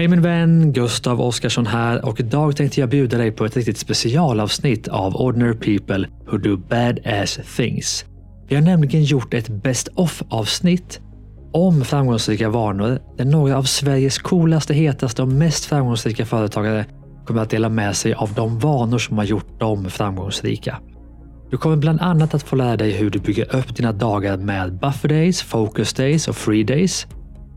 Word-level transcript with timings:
Hej 0.00 0.08
min 0.08 0.22
vän, 0.22 0.72
Gustav 0.72 1.20
Oskarsson 1.20 1.66
här 1.66 2.04
och 2.04 2.20
idag 2.20 2.56
tänkte 2.56 2.80
jag 2.80 2.88
bjuda 2.88 3.18
dig 3.18 3.32
på 3.32 3.44
ett 3.44 3.56
riktigt 3.56 3.78
specialavsnitt 3.78 4.88
av 4.88 5.16
Ordinary 5.16 5.54
People 5.54 6.08
Who 6.30 6.38
Do 6.38 6.56
Badass 6.56 7.38
Things. 7.56 8.04
Vi 8.48 8.54
har 8.54 8.62
nämligen 8.62 9.04
gjort 9.04 9.34
ett 9.34 9.48
Best 9.48 9.88
of 9.94 10.22
avsnitt 10.28 11.00
om 11.52 11.84
framgångsrika 11.84 12.48
vanor 12.48 12.98
där 13.16 13.24
några 13.24 13.58
av 13.58 13.62
Sveriges 13.62 14.18
coolaste, 14.18 14.74
hetaste 14.74 15.22
och 15.22 15.28
mest 15.28 15.64
framgångsrika 15.64 16.26
företagare 16.26 16.86
kommer 17.26 17.42
att 17.42 17.50
dela 17.50 17.68
med 17.68 17.96
sig 17.96 18.14
av 18.14 18.32
de 18.34 18.58
vanor 18.58 18.98
som 18.98 19.18
har 19.18 19.24
gjort 19.24 19.60
dem 19.60 19.90
framgångsrika. 19.90 20.78
Du 21.50 21.56
kommer 21.56 21.76
bland 21.76 22.00
annat 22.00 22.34
att 22.34 22.42
få 22.42 22.56
lära 22.56 22.76
dig 22.76 22.90
hur 22.90 23.10
du 23.10 23.18
bygger 23.18 23.56
upp 23.56 23.76
dina 23.76 23.92
dagar 23.92 24.36
med 24.36 24.78
buffer 24.78 25.08
days, 25.08 25.42
focus 25.42 25.92
days 25.92 26.28
och 26.28 26.36
free 26.36 26.64
days. 26.64 27.06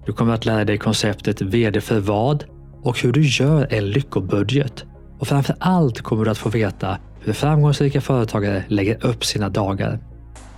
Du 0.05 0.13
kommer 0.13 0.33
att 0.33 0.45
lära 0.45 0.65
dig 0.65 0.77
konceptet 0.77 1.41
VD 1.41 1.81
för 1.81 1.99
vad 1.99 2.43
och 2.83 2.99
hur 2.99 3.11
du 3.11 3.21
gör 3.21 3.67
en 3.73 3.89
lyckobudget. 3.89 4.85
Och 5.19 5.27
framför 5.27 5.55
allt 5.59 6.01
kommer 6.01 6.25
du 6.25 6.31
att 6.31 6.37
få 6.37 6.49
veta 6.49 6.97
hur 7.19 7.33
framgångsrika 7.33 8.01
företagare 8.01 8.63
lägger 8.67 9.05
upp 9.05 9.25
sina 9.25 9.49
dagar. 9.49 9.99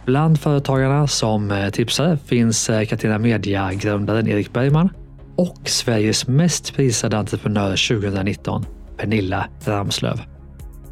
Bland 0.05 0.39
företagarna 0.39 1.07
som 1.07 1.51
eh, 1.51 1.69
tipsar 1.69 2.17
finns 2.25 2.67
Katina 2.67 2.85
Catena 2.85 3.17
Media-grundaren 3.19 4.27
Erik 4.27 4.53
Bergman 4.53 4.89
och 5.35 5.69
Sveriges 5.69 6.27
mest 6.27 6.75
prisade 6.75 7.17
entreprenör 7.17 7.99
2019, 7.99 8.65
Pernilla 8.97 9.47
Ramslöv. 9.65 10.21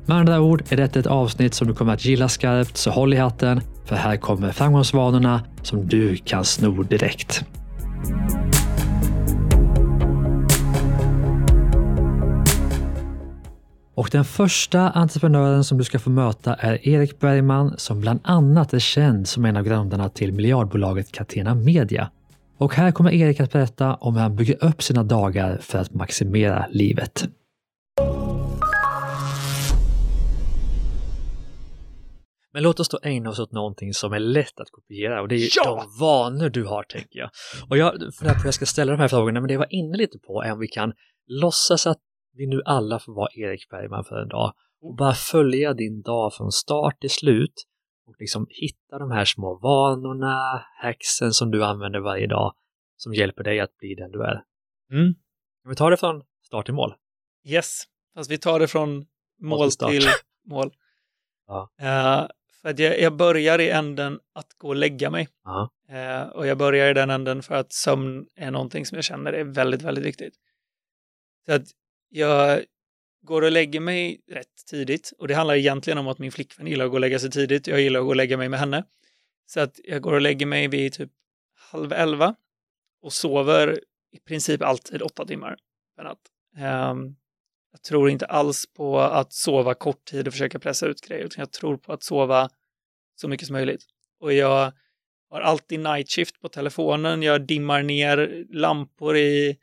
Med 0.05 0.17
andra 0.17 0.41
ord 0.41 0.63
är 0.69 0.77
detta 0.77 0.99
ett 0.99 1.07
avsnitt 1.07 1.53
som 1.53 1.67
du 1.67 1.73
kommer 1.73 1.93
att 1.93 2.05
gilla 2.05 2.29
skarpt, 2.29 2.77
så 2.77 2.91
håll 2.91 3.13
i 3.13 3.17
hatten, 3.17 3.61
för 3.85 3.95
här 3.95 4.17
kommer 4.17 4.51
framgångsvanorna 4.51 5.41
som 5.61 5.87
du 5.87 6.15
kan 6.15 6.45
sno 6.45 6.83
direkt. 6.83 7.45
Och 13.95 14.09
den 14.11 14.25
första 14.25 14.89
entreprenören 14.89 15.63
som 15.63 15.77
du 15.77 15.83
ska 15.83 15.99
få 15.99 16.09
möta 16.09 16.53
är 16.53 16.87
Erik 16.87 17.19
Bergman 17.19 17.73
som 17.77 18.01
bland 18.01 18.19
annat 18.23 18.73
är 18.73 18.79
känd 18.79 19.27
som 19.27 19.45
en 19.45 19.57
av 19.57 19.63
grundarna 19.63 20.09
till 20.09 20.33
miljardbolaget 20.33 21.11
Catena 21.11 21.55
Media. 21.55 22.11
Och 22.57 22.75
här 22.75 22.91
kommer 22.91 23.11
Erik 23.11 23.39
att 23.39 23.51
berätta 23.51 23.95
om 23.95 24.15
hur 24.15 24.21
han 24.21 24.35
bygger 24.35 24.65
upp 24.65 24.83
sina 24.83 25.03
dagar 25.03 25.57
för 25.61 25.79
att 25.79 25.93
maximera 25.93 26.65
livet. 26.69 27.27
Men 32.53 32.63
låt 32.63 32.79
oss 32.79 32.89
då 32.89 32.99
ägna 33.03 33.29
oss 33.29 33.39
åt 33.39 33.51
någonting 33.51 33.93
som 33.93 34.13
är 34.13 34.19
lätt 34.19 34.59
att 34.59 34.71
kopiera 34.71 35.21
och 35.21 35.27
det 35.27 35.35
är 35.35 35.49
ja! 35.55 35.63
de 35.65 35.99
vanor 35.99 36.49
du 36.49 36.65
har, 36.65 36.83
tänker 36.83 37.19
jag. 37.19 37.29
Och 37.69 37.77
jag 37.77 37.91
funderar 37.91 38.33
på 38.33 38.39
hur 38.39 38.47
jag 38.47 38.53
ska 38.53 38.65
ställa 38.65 38.91
de 38.91 38.99
här 38.99 39.07
frågorna, 39.07 39.39
men 39.39 39.47
det 39.47 39.53
jag 39.53 39.59
var 39.59 39.73
inne 39.73 39.97
lite 39.97 40.19
på 40.19 40.43
är 40.43 40.51
om 40.51 40.59
vi 40.59 40.67
kan 40.67 40.93
låtsas 41.27 41.87
att 41.87 41.99
vi 42.33 42.47
nu 42.47 42.61
alla 42.65 42.99
får 42.99 43.13
vara 43.15 43.29
Erik 43.33 43.69
Bergman 43.69 44.03
för 44.03 44.15
en 44.15 44.27
dag 44.27 44.53
och 44.81 44.95
bara 44.95 45.13
följa 45.13 45.73
din 45.73 46.01
dag 46.01 46.33
från 46.33 46.51
start 46.51 46.99
till 46.99 47.09
slut 47.09 47.53
och 48.07 48.15
liksom 48.19 48.47
hitta 48.49 48.99
de 48.99 49.11
här 49.11 49.25
små 49.25 49.59
vanorna, 49.59 50.65
hacksen 50.81 51.33
som 51.33 51.51
du 51.51 51.63
använder 51.63 51.99
varje 51.99 52.27
dag 52.27 52.53
som 52.95 53.13
hjälper 53.13 53.43
dig 53.43 53.59
att 53.59 53.77
bli 53.77 53.95
den 53.95 54.11
du 54.11 54.23
är. 54.23 54.43
Mm. 54.91 55.13
Kan 55.63 55.69
vi 55.69 55.75
ta 55.75 55.89
det 55.89 55.97
från 55.97 56.23
start 56.45 56.65
till 56.65 56.73
mål? 56.73 56.93
Yes, 57.47 57.83
fast 58.15 58.31
vi 58.31 58.37
tar 58.37 58.59
det 58.59 58.67
från 58.67 59.05
mål 59.41 59.71
till, 59.71 59.87
till 59.87 60.09
mål. 60.45 60.71
Ja. 61.47 61.69
Uh, 61.81 62.27
för 62.63 62.69
att 62.69 62.79
jag, 62.79 62.99
jag, 62.99 63.15
börjar 63.15 63.59
i 63.59 63.69
änden 63.69 64.19
att 64.33 64.53
gå 64.57 64.67
och 64.67 64.75
lägga 64.75 65.09
mig. 65.09 65.27
Uh, 65.91 66.29
och 66.29 66.47
jag 66.47 66.57
börjar 66.57 66.91
i 66.91 66.93
den 66.93 67.09
änden 67.09 67.43
för 67.43 67.55
att 67.55 67.73
sömn 67.73 68.25
är 68.35 68.51
någonting 68.51 68.85
som 68.85 68.95
jag 68.95 69.05
känner 69.05 69.33
är 69.33 69.43
väldigt, 69.43 69.81
väldigt 69.81 70.05
viktigt. 70.05 70.33
Så 71.45 71.53
att 71.53 71.67
jag 72.09 72.63
går 73.21 73.41
och 73.41 73.51
lägger 73.51 73.79
mig 73.79 74.21
rätt 74.31 74.65
tidigt 74.69 75.13
och 75.17 75.27
det 75.27 75.33
handlar 75.33 75.55
egentligen 75.55 75.97
om 75.97 76.07
att 76.07 76.19
min 76.19 76.31
flickvän 76.31 76.67
gillar 76.67 76.85
att 76.85 76.91
gå 76.91 76.97
och 76.97 77.01
lägga 77.01 77.19
sig 77.19 77.31
tidigt. 77.31 77.67
Jag 77.67 77.81
gillar 77.81 77.99
att 77.99 78.05
gå 78.05 78.09
och 78.09 78.15
lägga 78.15 78.37
mig 78.37 78.49
med 78.49 78.59
henne. 78.59 78.83
Så 79.45 79.59
att 79.59 79.79
jag 79.83 80.01
går 80.01 80.13
och 80.13 80.21
lägger 80.21 80.45
mig 80.45 80.67
vid 80.67 80.93
typ 80.93 81.09
halv 81.71 81.93
elva 81.93 82.35
och 83.01 83.13
sover 83.13 83.79
i 84.11 84.19
princip 84.19 84.61
alltid 84.61 85.01
åtta 85.01 85.25
timmar 85.25 85.57
per 85.95 86.03
natt. 86.03 86.19
Um, 86.91 87.15
jag 87.71 87.81
tror 87.81 88.09
inte 88.09 88.25
alls 88.25 88.65
på 88.73 88.99
att 88.99 89.33
sova 89.33 89.73
kort 89.73 90.05
tid 90.05 90.27
och 90.27 90.33
försöka 90.33 90.59
pressa 90.59 90.87
ut 90.87 91.01
grejer, 91.01 91.25
utan 91.25 91.41
jag 91.41 91.51
tror 91.51 91.77
på 91.77 91.93
att 91.93 92.03
sova 92.03 92.49
så 93.23 93.29
mycket 93.29 93.47
som 93.47 93.53
möjligt. 93.53 93.85
Och 94.19 94.33
jag 94.33 94.73
har 95.29 95.41
alltid 95.41 95.79
night 95.79 96.09
shift 96.09 96.41
på 96.41 96.49
telefonen, 96.49 97.23
jag 97.23 97.47
dimmar 97.47 97.83
ner 97.83 98.45
lampor 98.49 99.17
i 99.17 99.57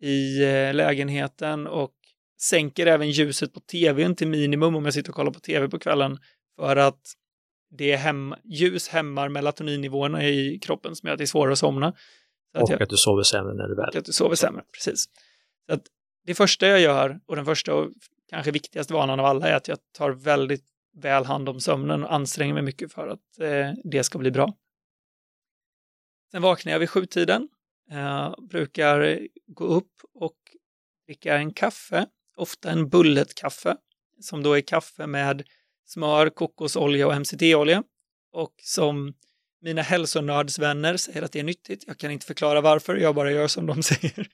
i 0.00 0.44
eh, 0.44 0.74
lägenheten 0.74 1.66
och 1.66 1.94
sänker 2.40 2.86
även 2.86 3.10
ljuset 3.10 3.54
på 3.54 3.60
tvn 3.60 4.14
till 4.14 4.28
minimum 4.28 4.76
om 4.76 4.84
jag 4.84 4.94
sitter 4.94 5.10
och 5.10 5.16
kollar 5.16 5.30
på 5.30 5.40
tv 5.40 5.68
på 5.68 5.78
kvällen 5.78 6.18
för 6.56 6.76
att 6.76 7.00
det 7.70 7.96
hem, 7.96 8.34
ljus 8.44 8.88
hämmar 8.88 9.28
melatoninnivåerna 9.28 10.24
i 10.24 10.58
kroppen 10.58 10.96
som 10.96 11.06
gör 11.06 11.12
att 11.12 11.18
det 11.18 11.24
är 11.24 11.26
svårare 11.26 11.52
att 11.52 11.58
somna. 11.58 11.92
Så 12.52 12.58
och 12.58 12.62
att, 12.62 12.70
jag, 12.70 12.82
att, 12.82 12.90
du 12.90 12.96
sover 12.96 13.22
sämre 13.22 13.54
när 13.54 13.68
du 13.68 13.74
väl... 13.74 13.88
Och 13.88 13.96
att 13.96 14.04
du 14.04 14.12
sover 14.12 14.36
sämre, 14.36 14.62
precis. 14.72 15.04
Så 15.66 15.74
att 15.74 15.82
det 16.26 16.34
första 16.34 16.66
jag 16.66 16.80
gör 16.80 17.20
och 17.26 17.36
den 17.36 17.44
första 17.44 17.74
och 17.74 17.90
kanske 18.30 18.50
viktigaste 18.50 18.94
vanan 18.94 19.20
av 19.20 19.26
alla 19.26 19.48
är 19.48 19.54
att 19.54 19.68
jag 19.68 19.78
tar 19.98 20.10
väldigt 20.10 20.64
väl 20.98 21.24
hand 21.24 21.48
om 21.48 21.60
sömnen 21.60 22.04
och 22.04 22.14
anstränger 22.14 22.54
mig 22.54 22.62
mycket 22.62 22.92
för 22.92 23.08
att 23.08 23.40
eh, 23.40 23.72
det 23.84 24.04
ska 24.04 24.18
bli 24.18 24.30
bra. 24.30 24.54
Sen 26.30 26.42
vaknar 26.42 26.72
jag 26.72 26.78
vid 26.78 26.90
sjutiden 26.90 27.48
eh, 27.90 28.34
brukar 28.50 29.28
gå 29.46 29.64
upp 29.64 29.92
och 30.14 30.36
dricka 31.06 31.36
en 31.36 31.52
kaffe, 31.52 32.06
ofta 32.36 32.70
en 32.70 32.88
bulletkaffe, 32.88 33.76
som 34.20 34.42
då 34.42 34.52
är 34.52 34.60
kaffe 34.60 35.06
med 35.06 35.42
smör, 35.86 36.30
kokosolja 36.30 37.06
och 37.06 37.20
MCT-olja. 37.20 37.82
Och 38.32 38.54
som 38.62 39.14
mina 39.60 39.82
hälsonördsvänner 39.82 40.96
säger 40.96 41.22
att 41.22 41.32
det 41.32 41.40
är 41.40 41.44
nyttigt. 41.44 41.84
Jag 41.86 41.98
kan 41.98 42.10
inte 42.10 42.26
förklara 42.26 42.60
varför, 42.60 42.96
jag 42.96 43.14
bara 43.14 43.32
gör 43.32 43.48
som 43.48 43.66
de 43.66 43.82
säger. 43.82 44.28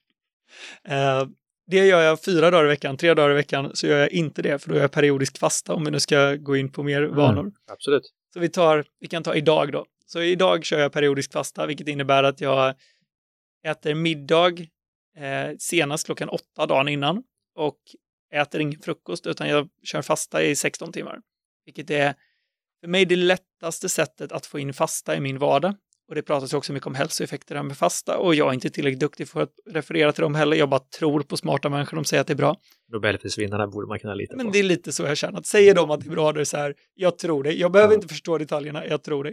Eh, 0.84 1.26
det 1.66 1.86
gör 1.86 2.02
jag 2.02 2.24
fyra 2.24 2.50
dagar 2.50 2.64
i 2.64 2.68
veckan, 2.68 2.96
tre 2.96 3.14
dagar 3.14 3.30
i 3.30 3.34
veckan 3.34 3.70
så 3.74 3.86
gör 3.86 3.98
jag 3.98 4.12
inte 4.12 4.42
det, 4.42 4.58
för 4.58 4.68
då 4.68 4.76
är 4.76 4.80
jag 4.80 4.92
periodisk 4.92 5.38
fasta 5.38 5.74
om 5.74 5.84
vi 5.84 5.90
nu 5.90 6.00
ska 6.00 6.34
gå 6.34 6.56
in 6.56 6.72
på 6.72 6.82
mer 6.82 7.02
mm, 7.02 7.16
vanor. 7.16 7.40
Mm, 7.40 7.52
absolut. 7.66 8.02
Så 8.32 8.40
vi 8.40 8.48
tar, 8.48 8.84
vi 9.00 9.08
kan 9.08 9.22
ta 9.22 9.34
idag 9.34 9.72
då. 9.72 9.86
Så 10.06 10.22
idag 10.22 10.64
kör 10.64 10.78
jag 10.78 10.92
periodisk 10.92 11.32
fasta, 11.32 11.66
vilket 11.66 11.88
innebär 11.88 12.22
att 12.22 12.40
jag 12.40 12.74
äter 13.66 13.94
middag 13.94 14.52
eh, 15.16 15.56
senast 15.58 16.06
klockan 16.06 16.28
åtta 16.28 16.66
dagen 16.66 16.88
innan 16.88 17.22
och 17.54 17.78
äter 18.32 18.60
ingen 18.60 18.80
frukost 18.80 19.26
utan 19.26 19.48
jag 19.48 19.68
kör 19.82 20.02
fasta 20.02 20.42
i 20.42 20.56
16 20.56 20.92
timmar. 20.92 21.20
Vilket 21.64 21.90
är 21.90 22.14
för 22.80 22.88
mig 22.88 23.04
det 23.04 23.16
lättaste 23.16 23.88
sättet 23.88 24.32
att 24.32 24.46
få 24.46 24.58
in 24.58 24.72
fasta 24.74 25.16
i 25.16 25.20
min 25.20 25.38
vardag. 25.38 25.74
Och 26.08 26.14
det 26.14 26.22
pratas 26.22 26.54
också 26.54 26.72
mycket 26.72 26.86
om 26.86 26.94
hälsoeffekter 26.94 27.62
med 27.62 27.76
fasta 27.76 28.18
och 28.18 28.34
jag 28.34 28.48
är 28.48 28.52
inte 28.52 28.70
tillräckligt 28.70 29.00
duktig 29.00 29.28
för 29.28 29.42
att 29.42 29.52
referera 29.70 30.12
till 30.12 30.22
dem 30.22 30.34
heller. 30.34 30.56
Jag 30.56 30.68
bara 30.68 30.80
tror 30.80 31.20
på 31.20 31.36
smarta 31.36 31.68
människor, 31.68 31.96
de 31.96 32.04
säger 32.04 32.20
att 32.20 32.26
det 32.26 32.32
är 32.32 32.36
bra. 32.36 32.56
Nobelprisvinnarna 32.92 33.66
borde 33.66 33.86
man 33.86 33.98
kunna 33.98 34.14
lita 34.14 34.32
på. 34.32 34.36
Men 34.36 34.52
det 34.52 34.58
är 34.58 34.62
lite 34.62 34.92
så 34.92 35.02
jag 35.02 35.16
känner, 35.16 35.38
att 35.38 35.46
säger 35.46 35.74
de 35.74 35.90
att 35.90 36.00
det 36.00 36.06
är 36.06 36.10
bra, 36.10 36.32
då 36.32 36.36
är 36.36 36.38
det 36.38 36.46
så 36.46 36.56
här, 36.56 36.74
jag 36.94 37.18
tror 37.18 37.42
det. 37.42 37.52
Jag 37.52 37.72
behöver 37.72 37.92
ja. 37.92 37.94
inte 37.94 38.08
förstå 38.08 38.38
detaljerna, 38.38 38.86
jag 38.86 39.02
tror 39.02 39.24
det. 39.24 39.30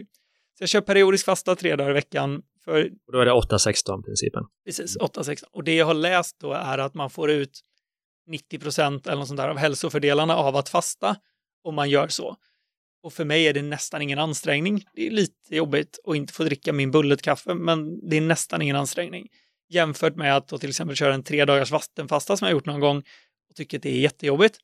Så 0.58 0.62
jag 0.62 0.68
kör 0.68 0.80
periodisk 0.80 1.24
fasta 1.24 1.56
tre 1.56 1.76
dagar 1.76 1.90
i 1.90 1.92
veckan 1.92 2.42
för, 2.64 2.90
och 3.06 3.12
då 3.12 3.18
är 3.18 3.24
det 3.24 3.32
8-16 3.32 4.02
principen. 4.02 4.44
Precis, 4.64 4.98
8-16. 4.98 5.44
Och 5.52 5.64
det 5.64 5.74
jag 5.74 5.86
har 5.86 5.94
läst 5.94 6.36
då 6.40 6.52
är 6.52 6.78
att 6.78 6.94
man 6.94 7.10
får 7.10 7.30
ut 7.30 7.60
90 8.26 8.58
procent 8.58 9.06
eller 9.06 9.16
något 9.16 9.28
sånt 9.28 9.40
där 9.40 9.48
av 9.48 9.56
hälsofördelarna 9.56 10.36
av 10.36 10.56
att 10.56 10.68
fasta 10.68 11.16
om 11.64 11.74
man 11.74 11.90
gör 11.90 12.08
så. 12.08 12.36
Och 13.02 13.12
för 13.12 13.24
mig 13.24 13.46
är 13.46 13.52
det 13.52 13.62
nästan 13.62 14.02
ingen 14.02 14.18
ansträngning. 14.18 14.84
Det 14.94 15.06
är 15.06 15.10
lite 15.10 15.56
jobbigt 15.56 15.98
att 16.04 16.16
inte 16.16 16.32
få 16.32 16.44
dricka 16.44 16.72
min 16.72 16.90
bulletkaffe, 16.90 17.54
men 17.54 18.08
det 18.08 18.16
är 18.16 18.20
nästan 18.20 18.62
ingen 18.62 18.76
ansträngning. 18.76 19.28
Jämfört 19.68 20.16
med 20.16 20.36
att 20.36 20.48
till 20.48 20.68
exempel 20.68 20.96
köra 20.96 21.14
en 21.14 21.22
tre 21.22 21.44
dagars 21.44 21.70
vattenfasta 21.70 22.36
som 22.36 22.46
jag 22.46 22.52
gjort 22.52 22.66
någon 22.66 22.80
gång 22.80 22.98
och 23.50 23.56
tycker 23.56 23.78
att 23.78 23.82
det 23.82 23.90
är 23.90 24.00
jättejobbigt. 24.00 24.58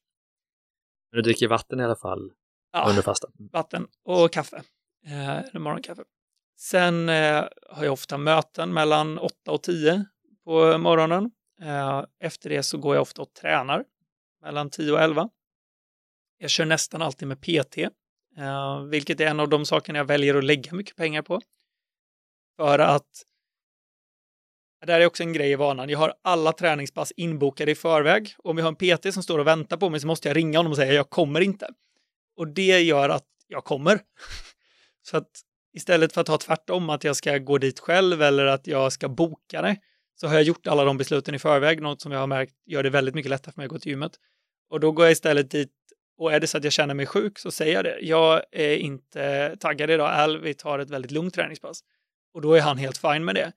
Men 1.13 1.17
du 1.17 1.23
dricker 1.23 1.49
vatten 1.49 1.81
i 1.81 1.85
alla 1.85 1.97
fall 1.97 2.31
ja, 2.73 2.87
under 2.89 3.03
fastan? 3.03 3.31
vatten 3.53 3.87
och 4.05 4.33
kaffe. 4.33 4.63
Eh, 5.07 5.61
morgonkaffe. 5.61 6.03
Sen 6.57 7.09
eh, 7.09 7.45
har 7.71 7.85
jag 7.85 7.93
ofta 7.93 8.19
möten 8.19 8.73
mellan 8.73 9.19
8 9.19 9.51
och 9.51 9.63
10 9.63 10.05
på 10.45 10.79
morgonen. 10.79 11.31
Eh, 11.63 12.05
efter 12.21 12.51
det 12.51 12.63
så 12.63 12.79
går 12.79 12.95
jag 12.95 13.03
ofta 13.03 13.23
och 13.23 13.35
tränar 13.35 13.85
mellan 14.43 14.71
10 14.71 14.93
och 14.93 15.01
11. 15.01 15.29
Jag 16.39 16.51
kör 16.51 16.65
nästan 16.65 17.03
alltid 17.03 17.29
med 17.29 17.41
PT, 17.41 17.79
Eh, 18.39 18.83
vilket 18.83 19.21
är 19.21 19.27
en 19.27 19.41
av 19.41 19.49
de 19.49 19.67
sakerna 19.67 19.99
jag 19.99 20.05
väljer 20.05 20.35
att 20.35 20.45
lägga 20.45 20.73
mycket 20.73 20.97
pengar 20.97 21.23
på. 21.23 21.41
För 22.57 22.79
att 22.79 23.25
det 24.87 24.93
här 24.93 25.01
är 25.01 25.07
också 25.07 25.23
en 25.23 25.33
grej 25.33 25.51
i 25.51 25.55
vanan. 25.55 25.89
Jag 25.89 25.99
har 25.99 26.15
alla 26.23 26.53
träningspass 26.53 27.13
inbokade 27.17 27.71
i 27.71 27.75
förväg. 27.75 28.35
Om 28.39 28.59
jag 28.59 28.65
har 28.65 28.77
en 28.81 28.99
PT 28.99 29.15
som 29.15 29.23
står 29.23 29.39
och 29.39 29.47
väntar 29.47 29.77
på 29.77 29.91
mig 29.91 30.01
så 30.01 30.07
måste 30.07 30.29
jag 30.29 30.37
ringa 30.37 30.59
honom 30.59 30.73
och 30.73 30.77
säga 30.77 30.93
jag 30.93 31.11
kommer 31.11 31.41
inte. 31.41 31.69
Och 32.37 32.49
det 32.49 32.81
gör 32.81 33.09
att 33.09 33.27
jag 33.47 33.65
kommer. 33.65 34.01
så 35.03 35.17
att 35.17 35.43
Istället 35.73 36.13
för 36.13 36.21
att 36.21 36.29
ha 36.29 36.39
tvärtom, 36.39 36.91
att 36.91 37.05
jag 37.05 37.17
ska 37.17 37.39
gå 37.39 37.59
dit 37.59 37.79
själv 37.81 38.23
eller 38.23 38.47
att 38.47 38.67
jag 38.67 38.93
ska 38.93 39.09
boka 39.09 39.63
det, 39.63 39.77
så 40.15 40.27
har 40.27 40.35
jag 40.35 40.43
gjort 40.43 40.67
alla 40.67 40.85
de 40.85 40.97
besluten 40.97 41.35
i 41.35 41.39
förväg, 41.39 41.83
något 41.83 42.01
som 42.01 42.13
jag 42.13 42.21
har 42.21 42.27
märkt 42.27 42.55
gör 42.67 42.83
det 42.83 42.91
väldigt 42.91 43.15
mycket 43.15 43.31
lättare 43.31 43.53
för 43.53 43.61
mig 43.61 43.65
att 43.65 43.71
gå 43.71 43.79
till 43.79 43.91
gymmet. 43.91 44.13
Och 44.71 44.81
då 44.81 44.93
går 44.93 45.05
jag 45.05 45.13
istället 45.13 45.51
dit 45.51 45.73
och 46.19 46.33
är 46.33 46.41
det 46.41 46.47
så 46.47 46.59
att 46.59 46.65
jag 46.65 46.73
känner 46.73 46.95
mig 46.95 47.07
sjuk 47.07 47.39
så 47.39 47.51
säger 47.51 47.75
jag 47.75 47.85
det. 47.85 47.99
Jag 48.01 48.43
är 48.53 48.77
inte 48.77 49.57
taggad 49.61 49.91
idag, 49.91 50.11
Al, 50.11 50.41
vi 50.41 50.55
tar 50.55 50.79
ett 50.79 50.91
väldigt 50.91 51.11
lugnt 51.11 51.35
träningspass. 51.35 51.81
Och 52.35 52.41
då 52.41 52.55
är 52.55 52.61
han 52.61 52.79
helt 52.79 52.99
fin 52.99 53.25
med 53.25 53.35
det. 53.35 53.53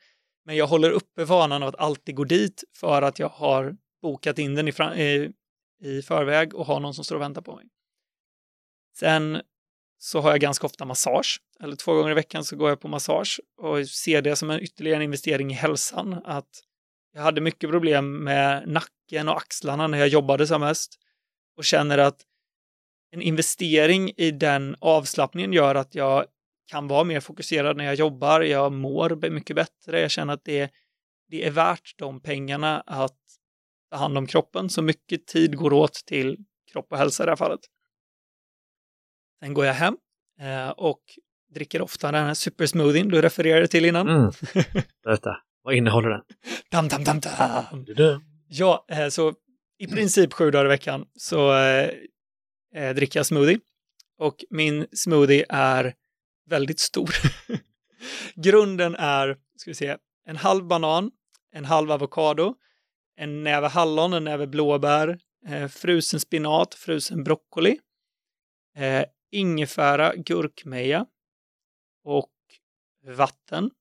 Men 0.46 0.56
jag 0.56 0.68
håller 0.68 0.92
uppe 0.92 1.26
vanan 1.26 1.64
av 1.64 1.70
att 1.70 1.80
alltid 1.80 2.16
gå 2.16 2.24
dit 2.24 2.64
för 2.76 3.02
att 3.02 3.20
jag 3.20 3.30
har 3.30 3.76
bokat 4.02 4.40
in 4.40 4.56
den 4.56 4.68
i, 4.68 4.72
i, 4.98 5.32
i 5.84 6.02
förväg 6.02 6.56
och 6.56 6.66
har 6.66 6.80
någon 6.80 6.94
som 6.94 7.04
står 7.04 7.16
och 7.16 7.22
väntar 7.22 7.42
på 7.42 7.56
mig. 7.56 7.66
Sen 8.98 9.42
så 9.98 10.20
har 10.20 10.32
jag 10.32 10.40
ganska 10.40 10.66
ofta 10.68 10.86
massage, 10.86 11.42
eller 11.64 11.76
två 11.76 11.94
gånger 11.94 12.12
i 12.12 12.14
veckan 12.14 12.46
så 12.46 12.56
går 12.56 12.70
jag 12.70 12.80
på 12.80 12.88
massage 12.88 13.42
och 13.58 13.88
ser 13.88 14.22
det 14.22 14.36
som 14.36 14.50
en 14.50 14.60
ytterligare 14.60 15.04
investering 15.04 15.52
i 15.52 15.54
hälsan. 15.54 16.22
Att 16.26 16.64
jag 17.14 17.22
hade 17.22 17.42
mycket 17.42 17.70
problem 17.70 18.24
med 18.24 18.68
nacken 18.68 19.30
och 19.30 19.38
axlarna 19.38 19.88
när 19.88 19.98
jag 19.98 20.08
jobbade 20.08 20.48
som 20.48 20.62
mest 20.62 20.98
och 21.58 21.64
känner 21.66 21.98
att 21.98 22.26
en 23.12 23.22
investering 23.22 24.12
i 24.18 24.32
den 24.32 24.76
avslappningen 24.80 25.54
gör 25.54 25.76
att 25.76 25.96
jag 25.96 26.26
kan 26.68 26.88
vara 26.88 27.04
mer 27.04 27.20
fokuserad 27.20 27.78
när 27.78 27.86
jag 27.86 27.96
jobbar, 27.96 28.42
jag 28.42 28.72
mår 28.72 29.30
mycket 29.30 29.56
bättre, 29.56 30.02
jag 30.02 30.12
känner 30.12 30.34
att 30.34 30.46
det, 30.46 30.72
det 31.30 31.48
är 31.48 31.52
värt 31.52 31.94
de 31.98 32.20
pengarna 32.20 32.82
att 32.82 33.18
ta 33.92 33.98
hand 33.98 34.18
om 34.18 34.28
kroppen, 34.28 34.70
så 34.70 34.82
mycket 34.82 35.28
tid 35.28 35.58
går 35.58 35.74
åt 35.74 35.94
till 35.94 36.38
kropp 36.72 36.92
och 36.92 36.98
hälsa 36.98 37.24
i 37.24 37.26
det 37.26 37.32
här 37.32 37.36
fallet. 37.36 37.60
Sen 39.40 39.54
går 39.54 39.66
jag 39.66 39.74
hem 39.74 39.98
eh, 40.40 40.70
och 40.70 41.02
dricker 41.54 41.82
ofta 41.82 42.12
den 42.12 42.26
här 42.26 42.34
supersmoothien 42.34 43.10
du 43.10 43.22
refererade 43.22 43.68
till 43.68 43.86
innan. 43.86 44.10
Mm. 44.10 44.32
Berätta, 45.04 45.38
vad 45.64 45.74
innehåller 45.74 46.10
den? 46.10 46.22
Dam, 46.72 46.88
dam, 46.88 47.04
dam, 47.04 47.20
dam. 47.20 48.24
Ja, 48.48 48.86
eh, 48.88 49.08
så 49.08 49.34
i 49.78 49.88
princip 49.88 50.34
sju 50.34 50.52
dagar 50.52 50.66
i 50.66 50.68
veckan 50.68 51.06
så 51.16 51.58
eh, 51.58 51.90
eh, 52.76 52.96
dricka 52.96 53.24
smoothie. 53.24 53.60
Och 54.18 54.46
min 54.50 54.88
smoothie 54.92 55.46
är 55.50 55.96
väldigt 56.46 56.80
stor. 56.80 57.10
Grunden 58.36 58.96
är, 58.96 59.38
ska 59.56 59.70
vi 59.70 59.76
se, 59.76 59.98
en 60.26 60.36
halv 60.36 60.66
banan, 60.68 61.12
en 61.52 61.66
halv 61.66 61.92
avokado, 61.92 62.56
en 63.18 63.44
näve 63.44 63.68
hallon, 63.68 64.14
en 64.14 64.24
näve 64.24 64.48
blåbär, 64.48 65.20
eh, 65.48 65.68
frusen 65.68 66.20
spinat, 66.20 66.74
frusen 66.74 67.24
broccoli, 67.24 67.80
eh, 68.76 69.06
ingefära, 69.32 70.16
gurkmeja 70.16 71.06
och 72.04 72.34
vatten. 73.18 73.72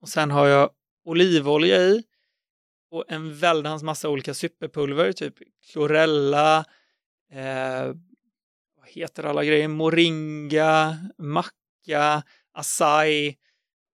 Och 0.00 0.08
sen 0.08 0.30
har 0.30 0.46
jag 0.46 0.70
olivolja 1.04 1.76
i 1.76 2.04
och 2.90 3.04
en 3.08 3.34
väldans 3.34 3.82
massa 3.82 4.08
olika 4.08 4.34
superpulver, 4.34 5.12
typ 5.12 5.34
klorella, 5.72 6.64
eh, 7.32 7.94
vad 8.84 8.92
heter 8.92 9.24
alla 9.24 9.44
grejer, 9.44 9.68
moringa, 9.68 10.96
macka, 11.18 12.22
acai, 12.54 13.34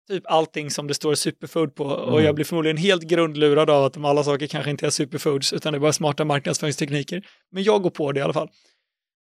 typ 0.07 0.23
allting 0.27 0.71
som 0.71 0.87
det 0.87 0.93
står 0.93 1.15
superfood 1.15 1.75
på. 1.75 1.83
Mm. 1.83 2.13
Och 2.13 2.21
jag 2.21 2.35
blir 2.35 2.45
förmodligen 2.45 2.77
helt 2.77 3.03
grundlurad 3.03 3.69
av 3.69 3.83
att 3.83 3.93
de 3.93 4.05
alla 4.05 4.23
saker 4.23 4.47
kanske 4.47 4.71
inte 4.71 4.85
är 4.85 4.89
superfoods, 4.89 5.53
utan 5.53 5.73
det 5.73 5.77
är 5.77 5.79
bara 5.79 5.93
smarta 5.93 6.25
marknadsföringstekniker. 6.25 7.27
Men 7.51 7.63
jag 7.63 7.81
går 7.81 7.89
på 7.89 8.11
det 8.11 8.19
i 8.19 8.23
alla 8.23 8.33
fall. 8.33 8.49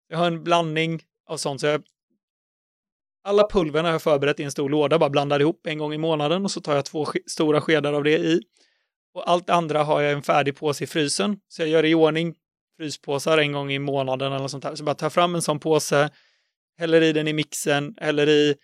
Jag 0.08 0.18
har 0.18 0.26
en 0.26 0.44
blandning 0.44 1.02
av 1.28 1.36
sånt, 1.36 1.60
så 1.60 1.66
jag 1.66 1.82
alla 3.24 3.48
pulverna 3.48 3.88
har 3.88 3.92
jag 3.92 4.02
förberett 4.02 4.40
i 4.40 4.42
en 4.42 4.50
stor 4.50 4.68
låda, 4.70 4.98
bara 4.98 5.10
blandar 5.10 5.40
ihop 5.40 5.66
en 5.66 5.78
gång 5.78 5.94
i 5.94 5.98
månaden 5.98 6.44
och 6.44 6.50
så 6.50 6.60
tar 6.60 6.74
jag 6.74 6.84
två 6.84 7.04
sk 7.04 7.16
stora 7.26 7.60
skedar 7.60 7.92
av 7.92 8.04
det 8.04 8.18
i. 8.18 8.40
Och 9.14 9.30
allt 9.30 9.50
andra 9.50 9.84
har 9.84 10.00
jag 10.00 10.12
en 10.12 10.22
färdig 10.22 10.56
påse 10.56 10.84
i 10.84 10.86
frysen, 10.86 11.36
så 11.48 11.62
jag 11.62 11.68
gör 11.68 11.84
i 11.84 11.94
ordning 11.94 12.34
fryspåsar 12.76 13.38
en 13.38 13.52
gång 13.52 13.72
i 13.72 13.78
månaden 13.78 14.32
eller 14.32 14.48
sånt 14.48 14.64
här. 14.64 14.74
Så 14.74 14.84
bara 14.84 14.94
tar 14.94 15.10
fram 15.10 15.34
en 15.34 15.42
sån 15.42 15.60
påse, 15.60 16.10
häller 16.78 17.02
i 17.02 17.12
den 17.12 17.28
i 17.28 17.32
mixen, 17.32 17.94
häller 18.00 18.28
i 18.28 18.54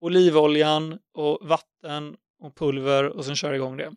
olivoljan 0.00 0.98
och 1.14 1.38
vatten 1.42 2.16
och 2.40 2.56
pulver 2.56 3.04
och 3.04 3.24
sen 3.24 3.36
kör 3.36 3.52
igång 3.52 3.76
det. 3.76 3.92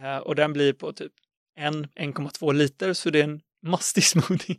Eh, 0.00 0.18
och 0.18 0.34
den 0.34 0.52
blir 0.52 0.72
på 0.72 0.92
typ 0.92 1.12
1-1,2 1.60 2.52
liter, 2.52 2.92
så 2.92 3.10
det 3.10 3.20
är 3.20 3.24
en 3.24 3.40
mastig 3.62 4.04
smoothie. 4.04 4.56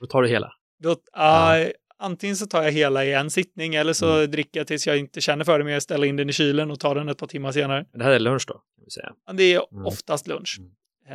Då 0.00 0.06
tar 0.06 0.22
du 0.22 0.28
hela? 0.28 0.52
Då, 0.82 0.96
ja. 1.12 1.66
Antingen 2.00 2.36
så 2.36 2.46
tar 2.46 2.62
jag 2.62 2.72
hela 2.72 3.04
i 3.04 3.12
en 3.12 3.30
sittning 3.30 3.74
eller 3.74 3.92
så 3.92 4.14
mm. 4.14 4.30
dricker 4.30 4.60
jag 4.60 4.66
tills 4.66 4.86
jag 4.86 4.98
inte 4.98 5.20
känner 5.20 5.44
för 5.44 5.58
det, 5.58 5.64
men 5.64 5.72
jag 5.72 5.82
ställer 5.82 6.06
in 6.06 6.16
den 6.16 6.30
i 6.30 6.32
kylen 6.32 6.70
och 6.70 6.80
tar 6.80 6.94
den 6.94 7.08
ett 7.08 7.18
par 7.18 7.26
timmar 7.26 7.52
senare. 7.52 7.86
Det 7.92 8.04
här 8.04 8.10
är 8.10 8.18
lunch 8.18 8.44
då? 8.48 8.54
Kan 8.54 8.84
vi 8.84 8.90
säga. 8.90 9.12
Det 9.32 9.54
är 9.54 9.72
mm. 9.72 9.86
oftast 9.86 10.26
lunch. 10.26 10.58
Mm. 10.58 10.72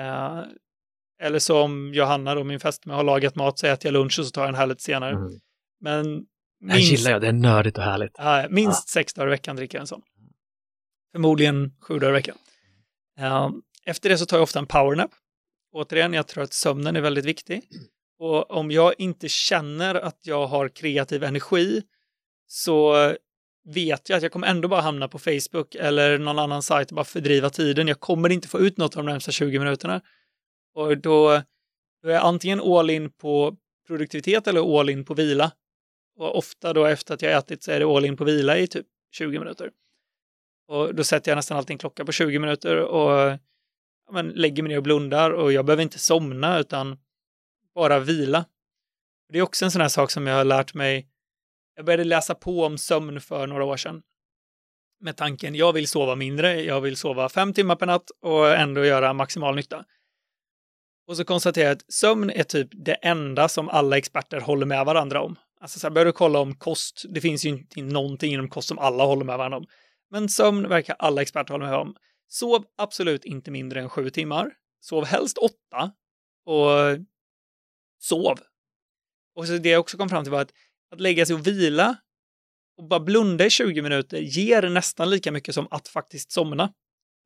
Uh, 0.07 0.45
eller 1.23 1.39
som 1.39 1.93
Johanna 1.93 2.35
då, 2.35 2.43
min 2.43 2.59
fästmö, 2.59 2.93
har 2.93 3.03
lagat 3.03 3.35
mat 3.35 3.59
så 3.59 3.67
äter 3.67 3.85
jag 3.85 3.93
lunch 3.93 4.19
och 4.19 4.25
så 4.25 4.31
tar 4.31 4.41
jag 4.41 4.49
en 4.49 4.55
här 4.55 4.67
lite 4.67 4.83
senare. 4.83 5.11
Mm. 5.11 5.39
Men 5.79 6.05
minst, 6.11 6.27
det 6.59 6.73
här 6.73 6.79
gillar 6.79 7.11
jag, 7.11 7.21
det 7.21 7.27
är 7.27 7.33
nördigt 7.33 7.77
och 7.77 7.83
härligt. 7.83 8.19
Uh, 8.19 8.49
minst 8.49 8.83
ja. 8.87 8.91
sex 8.93 9.13
dagar 9.13 9.27
i 9.27 9.29
veckan 9.29 9.55
dricker 9.55 9.77
jag 9.77 9.81
en 9.81 9.87
sån. 9.87 10.01
Förmodligen 11.11 11.71
sju 11.81 11.99
dagar 11.99 12.09
i 12.09 12.13
veckan. 12.13 12.35
Uh, 13.19 13.49
efter 13.85 14.09
det 14.09 14.17
så 14.17 14.25
tar 14.25 14.37
jag 14.37 14.43
ofta 14.43 14.59
en 14.59 14.65
powernap. 14.65 15.11
Återigen, 15.73 16.13
jag 16.13 16.27
tror 16.27 16.43
att 16.43 16.53
sömnen 16.53 16.95
är 16.95 17.01
väldigt 17.01 17.25
viktig. 17.25 17.61
Och 18.19 18.51
om 18.51 18.71
jag 18.71 18.93
inte 18.97 19.29
känner 19.29 19.95
att 19.95 20.19
jag 20.23 20.47
har 20.47 20.69
kreativ 20.69 21.23
energi 21.23 21.81
så 22.47 22.95
vet 23.65 24.09
jag 24.09 24.17
att 24.17 24.23
jag 24.23 24.31
kommer 24.31 24.47
ändå 24.47 24.67
bara 24.67 24.81
hamna 24.81 25.07
på 25.07 25.19
Facebook 25.19 25.75
eller 25.75 26.17
någon 26.17 26.39
annan 26.39 26.63
sajt 26.63 26.91
och 26.91 26.95
bara 26.95 27.05
fördriva 27.05 27.49
tiden. 27.49 27.87
Jag 27.87 27.99
kommer 27.99 28.29
inte 28.29 28.47
få 28.47 28.59
ut 28.59 28.77
något 28.77 28.97
av 28.97 29.03
de 29.03 29.11
närmsta 29.11 29.31
20 29.31 29.59
minuterna. 29.59 30.01
Och 30.73 30.97
då, 30.97 31.41
då 32.01 32.09
är 32.09 32.13
jag 32.13 32.23
antingen 32.23 32.61
all 32.61 32.89
in 32.89 33.11
på 33.11 33.57
produktivitet 33.87 34.47
eller 34.47 34.79
all 34.79 34.89
in 34.89 35.05
på 35.05 35.13
vila. 35.13 35.51
Och 36.15 36.37
ofta 36.37 36.73
då 36.73 36.85
efter 36.85 37.13
att 37.13 37.21
jag 37.21 37.37
ätit 37.37 37.63
så 37.63 37.71
är 37.71 37.79
det 37.79 37.85
all 37.85 38.05
in 38.05 38.17
på 38.17 38.23
vila 38.23 38.57
i 38.57 38.67
typ 38.67 38.85
20 39.11 39.39
minuter. 39.39 39.71
Och 40.67 40.95
då 40.95 41.03
sätter 41.03 41.31
jag 41.31 41.35
nästan 41.35 41.57
alltid 41.57 41.71
en 41.71 41.77
klocka 41.77 42.05
på 42.05 42.11
20 42.11 42.39
minuter 42.39 42.77
och 42.77 43.39
ja, 44.05 44.11
men, 44.11 44.29
lägger 44.29 44.63
mig 44.63 44.69
ner 44.69 44.77
och 44.77 44.83
blundar 44.83 45.31
och 45.31 45.53
jag 45.53 45.65
behöver 45.65 45.83
inte 45.83 45.99
somna 45.99 46.59
utan 46.59 46.97
bara 47.75 47.99
vila. 47.99 48.45
Det 49.29 49.39
är 49.39 49.41
också 49.41 49.65
en 49.65 49.71
sån 49.71 49.81
här 49.81 49.89
sak 49.89 50.11
som 50.11 50.27
jag 50.27 50.35
har 50.35 50.43
lärt 50.43 50.73
mig. 50.73 51.07
Jag 51.75 51.85
började 51.85 52.03
läsa 52.03 52.35
på 52.35 52.63
om 52.63 52.77
sömn 52.77 53.21
för 53.21 53.47
några 53.47 53.63
år 53.63 53.77
sedan. 53.77 54.01
Med 54.99 55.17
tanken, 55.17 55.55
jag 55.55 55.73
vill 55.73 55.87
sova 55.87 56.15
mindre, 56.15 56.61
jag 56.61 56.81
vill 56.81 56.97
sova 56.97 57.29
fem 57.29 57.53
timmar 57.53 57.75
per 57.75 57.85
natt 57.85 58.09
och 58.21 58.55
ändå 58.55 58.85
göra 58.85 59.13
maximal 59.13 59.55
nytta. 59.55 59.85
Och 61.07 61.17
så 61.17 61.25
konstaterar 61.25 61.65
jag 61.65 61.75
att 61.75 61.93
sömn 61.93 62.29
är 62.29 62.43
typ 62.43 62.67
det 62.71 62.93
enda 62.93 63.49
som 63.49 63.69
alla 63.69 63.97
experter 63.97 64.39
håller 64.39 64.65
med 64.65 64.85
varandra 64.85 65.21
om. 65.21 65.35
Alltså 65.61 65.79
så 65.79 65.87
här, 65.87 65.91
börjar 65.91 66.05
du 66.05 66.11
kolla 66.11 66.39
om 66.39 66.55
kost, 66.55 67.05
det 67.09 67.21
finns 67.21 67.45
ju 67.45 67.49
inte 67.49 67.81
någonting 67.81 68.33
inom 68.33 68.49
kost 68.49 68.67
som 68.67 68.79
alla 68.79 69.03
håller 69.05 69.25
med 69.25 69.37
varandra 69.37 69.57
om. 69.57 69.65
Men 70.11 70.29
sömn 70.29 70.69
verkar 70.69 70.95
alla 70.99 71.21
experter 71.21 71.53
hålla 71.53 71.65
med 71.65 71.75
om. 71.75 71.95
Sov 72.27 72.65
absolut 72.77 73.25
inte 73.25 73.51
mindre 73.51 73.81
än 73.81 73.89
sju 73.89 74.09
timmar. 74.09 74.51
Sov 74.79 75.05
helst 75.05 75.37
åtta. 75.37 75.91
Och 76.45 76.69
sov. 77.99 78.39
Och 79.35 79.47
så 79.47 79.57
det 79.57 79.69
jag 79.69 79.79
också 79.79 79.97
kom 79.97 80.09
fram 80.09 80.23
till 80.23 80.31
var 80.31 80.41
att, 80.41 80.53
att 80.91 80.99
lägga 80.99 81.25
sig 81.25 81.35
och 81.35 81.47
vila 81.47 81.97
och 82.77 82.87
bara 82.87 82.99
blunda 82.99 83.45
i 83.45 83.49
20 83.49 83.81
minuter 83.81 84.17
ger 84.17 84.69
nästan 84.69 85.09
lika 85.09 85.31
mycket 85.31 85.55
som 85.55 85.67
att 85.71 85.87
faktiskt 85.87 86.31
somna. 86.31 86.73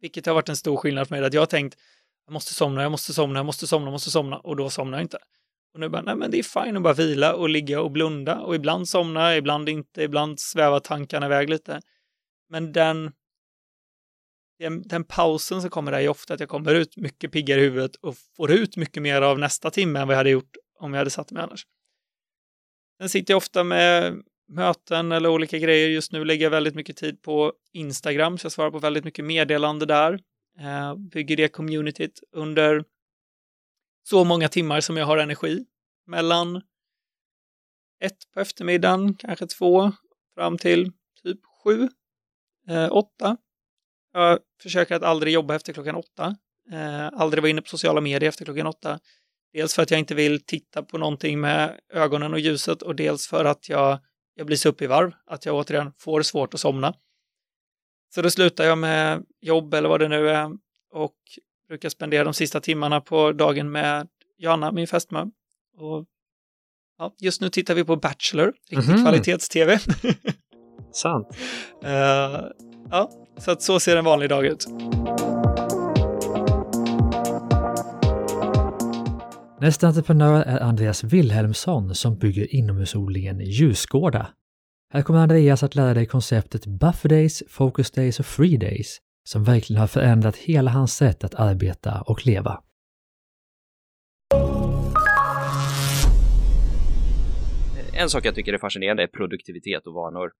Vilket 0.01 0.25
har 0.25 0.33
varit 0.33 0.49
en 0.49 0.55
stor 0.55 0.77
skillnad 0.77 1.07
för 1.07 1.15
mig, 1.15 1.25
att 1.25 1.33
jag 1.33 1.41
har 1.41 1.45
tänkt 1.45 1.77
jag 2.27 2.33
måste 2.33 2.53
somna, 2.53 2.81
jag 2.81 2.91
måste 2.91 3.13
somna, 3.13 3.39
jag 3.39 3.45
måste 3.45 3.67
somna, 3.67 3.87
jag 3.87 3.91
måste 3.91 4.11
somna 4.11 4.37
och 4.37 4.55
då 4.55 4.69
somnar 4.69 4.97
jag 4.97 5.03
inte. 5.05 5.17
Och 5.73 5.79
nu 5.79 5.89
bara, 5.89 6.01
nej 6.01 6.15
men 6.15 6.31
det 6.31 6.39
är 6.39 6.63
fine 6.63 6.77
att 6.77 6.83
bara 6.83 6.93
vila 6.93 7.33
och 7.33 7.49
ligga 7.49 7.81
och 7.81 7.91
blunda 7.91 8.39
och 8.39 8.55
ibland 8.55 8.89
somna, 8.89 9.37
ibland 9.37 9.69
inte, 9.69 10.03
ibland 10.03 10.39
svävar 10.39 10.79
tankarna 10.79 11.25
iväg 11.25 11.49
lite. 11.49 11.81
Men 12.49 12.73
den, 12.73 13.11
den, 14.59 14.87
den 14.87 15.03
pausen 15.03 15.61
som 15.61 15.69
kommer 15.69 15.91
där 15.91 15.99
är 15.99 16.09
ofta 16.09 16.33
att 16.33 16.39
jag 16.39 16.49
kommer 16.49 16.75
ut 16.75 16.97
mycket 16.97 17.31
piggare 17.31 17.59
i 17.59 17.63
huvudet 17.63 17.95
och 17.95 18.15
får 18.37 18.51
ut 18.51 18.77
mycket 18.77 19.03
mer 19.03 19.21
av 19.21 19.39
nästa 19.39 19.69
timme 19.69 19.99
än 19.99 20.07
vad 20.07 20.13
jag 20.13 20.19
hade 20.19 20.29
gjort 20.29 20.57
om 20.79 20.93
jag 20.93 20.97
hade 20.97 21.09
satt 21.09 21.31
mig 21.31 21.43
annars. 21.43 21.65
Sen 22.99 23.09
sitter 23.09 23.31
jag 23.33 23.37
ofta 23.37 23.63
med 23.63 24.23
möten 24.47 25.11
eller 25.11 25.29
olika 25.29 25.57
grejer. 25.57 25.89
Just 25.89 26.11
nu 26.11 26.25
lägger 26.25 26.45
jag 26.45 26.51
väldigt 26.51 26.75
mycket 26.75 26.97
tid 26.97 27.21
på 27.21 27.53
Instagram, 27.73 28.37
så 28.37 28.45
jag 28.45 28.51
svarar 28.51 28.71
på 28.71 28.79
väldigt 28.79 29.03
mycket 29.03 29.25
meddelande 29.25 29.85
där. 29.85 30.19
Eh, 30.59 30.95
bygger 30.95 31.35
det 31.35 31.47
communityt 31.47 32.19
under 32.31 32.83
så 34.03 34.23
många 34.23 34.49
timmar 34.49 34.81
som 34.81 34.97
jag 34.97 35.05
har 35.05 35.17
energi. 35.17 35.65
Mellan 36.07 36.61
ett 37.99 38.31
på 38.33 38.39
eftermiddagen, 38.39 39.13
kanske 39.13 39.47
två, 39.47 39.91
fram 40.35 40.57
till 40.57 40.91
typ 41.23 41.39
sju, 41.63 41.89
eh, 42.69 42.91
åtta. 42.91 43.37
Jag 44.13 44.39
försöker 44.61 44.95
att 44.95 45.03
aldrig 45.03 45.33
jobba 45.33 45.55
efter 45.55 45.73
klockan 45.73 45.95
åtta. 45.95 46.35
Eh, 46.71 47.07
aldrig 47.07 47.43
vara 47.43 47.49
inne 47.49 47.61
på 47.61 47.69
sociala 47.69 48.01
medier 48.01 48.29
efter 48.29 48.45
klockan 48.45 48.67
åtta. 48.67 48.99
Dels 49.53 49.75
för 49.75 49.83
att 49.83 49.91
jag 49.91 49.99
inte 49.99 50.15
vill 50.15 50.45
titta 50.45 50.83
på 50.83 50.97
någonting 50.97 51.39
med 51.39 51.79
ögonen 51.93 52.33
och 52.33 52.39
ljuset 52.39 52.81
och 52.81 52.95
dels 52.95 53.27
för 53.27 53.45
att 53.45 53.69
jag, 53.69 53.99
jag 54.35 54.47
blir 54.47 54.57
så 54.57 54.69
upp 54.69 54.81
i 54.81 54.87
varv, 54.87 55.11
att 55.25 55.45
jag 55.45 55.55
återigen 55.55 55.93
får 55.97 56.21
svårt 56.21 56.53
att 56.53 56.59
somna. 56.59 56.93
Så 58.09 58.21
då 58.21 58.29
slutar 58.29 58.63
jag 58.63 58.77
med 58.77 59.23
jobb 59.41 59.73
eller 59.73 59.89
vad 59.89 59.99
det 59.99 60.07
nu 60.07 60.29
är 60.29 60.49
och 60.93 61.15
brukar 61.67 61.89
spendera 61.89 62.23
de 62.23 62.33
sista 62.33 62.59
timmarna 62.59 63.01
på 63.01 63.31
dagen 63.31 63.71
med 63.71 64.07
Jana, 64.37 64.71
min 64.71 64.87
fästmö. 64.87 65.25
Och 65.77 66.05
ja, 66.97 67.15
just 67.19 67.41
nu 67.41 67.49
tittar 67.49 67.75
vi 67.75 67.83
på 67.83 67.95
Bachelor, 67.95 68.53
riktig 68.69 68.77
mm 68.77 68.99
-hmm. 68.99 69.03
kvalitets-tv. 69.03 69.79
Sant. 70.91 71.27
Uh, 71.83 71.91
ja, 72.91 73.11
så 73.37 73.51
att 73.51 73.61
så 73.61 73.79
ser 73.79 73.97
en 73.97 74.05
vanlig 74.05 74.29
dag 74.29 74.45
ut. 74.45 74.67
Nästa 79.59 79.87
entreprenör 79.87 80.41
är 80.41 80.59
Andreas 80.59 81.03
Wilhelmsson 81.03 81.95
som 81.95 82.17
bygger 82.17 82.55
inomhusodlingen 82.55 83.39
Ljusgårda. 83.39 84.27
Här 84.93 85.01
kommer 85.01 85.19
Andreas 85.19 85.63
att 85.63 85.75
lära 85.75 85.93
dig 85.93 86.05
konceptet 86.05 86.65
Buffer 86.65 87.09
Days, 87.09 87.43
Focus 87.49 87.91
Days 87.91 88.19
och 88.19 88.25
Free 88.25 88.57
Days 88.57 88.97
som 89.23 89.43
verkligen 89.43 89.79
har 89.79 89.87
förändrat 89.87 90.35
hela 90.37 90.71
hans 90.71 90.95
sätt 90.95 91.23
att 91.23 91.35
arbeta 91.35 92.01
och 92.01 92.25
leva. 92.25 92.63
En 97.93 98.09
sak 98.09 98.25
jag 98.25 98.35
tycker 98.35 98.53
är 98.53 98.57
fascinerande 98.57 99.03
är 99.03 99.07
produktivitet 99.07 99.87
och 99.87 99.93
vanor. 99.93 100.31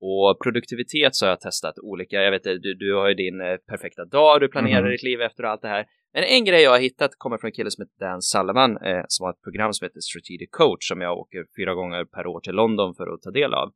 Och 0.00 0.42
produktivitet 0.42 1.14
så 1.14 1.26
har 1.26 1.30
jag 1.30 1.40
testat 1.40 1.78
olika, 1.78 2.16
jag 2.16 2.30
vet 2.30 2.44
du, 2.44 2.74
du 2.74 2.94
har 2.94 3.08
ju 3.08 3.14
din 3.14 3.40
eh, 3.40 3.56
perfekta 3.56 4.04
dag, 4.04 4.40
du 4.40 4.48
planerar 4.48 4.78
mm. 4.78 4.90
ditt 4.90 5.02
liv 5.02 5.20
efter 5.20 5.42
allt 5.44 5.62
det 5.62 5.68
här. 5.68 5.86
Men 6.14 6.24
en 6.24 6.44
grej 6.44 6.62
jag 6.62 6.70
har 6.70 6.78
hittat 6.78 7.10
kommer 7.18 7.38
från 7.38 7.48
en 7.48 7.52
kille 7.52 7.70
som 7.70 7.82
heter 7.82 8.06
Dan 8.06 8.22
Sullivan 8.22 8.76
eh, 8.76 9.04
som 9.08 9.24
har 9.24 9.30
ett 9.30 9.42
program 9.42 9.72
som 9.72 9.84
heter 9.84 10.00
Strategic 10.00 10.50
Coach 10.50 10.88
som 10.88 11.00
jag 11.00 11.18
åker 11.18 11.44
fyra 11.56 11.74
gånger 11.74 12.04
per 12.04 12.26
år 12.26 12.40
till 12.40 12.54
London 12.54 12.94
för 12.94 13.14
att 13.14 13.22
ta 13.22 13.30
del 13.30 13.54
av. 13.54 13.72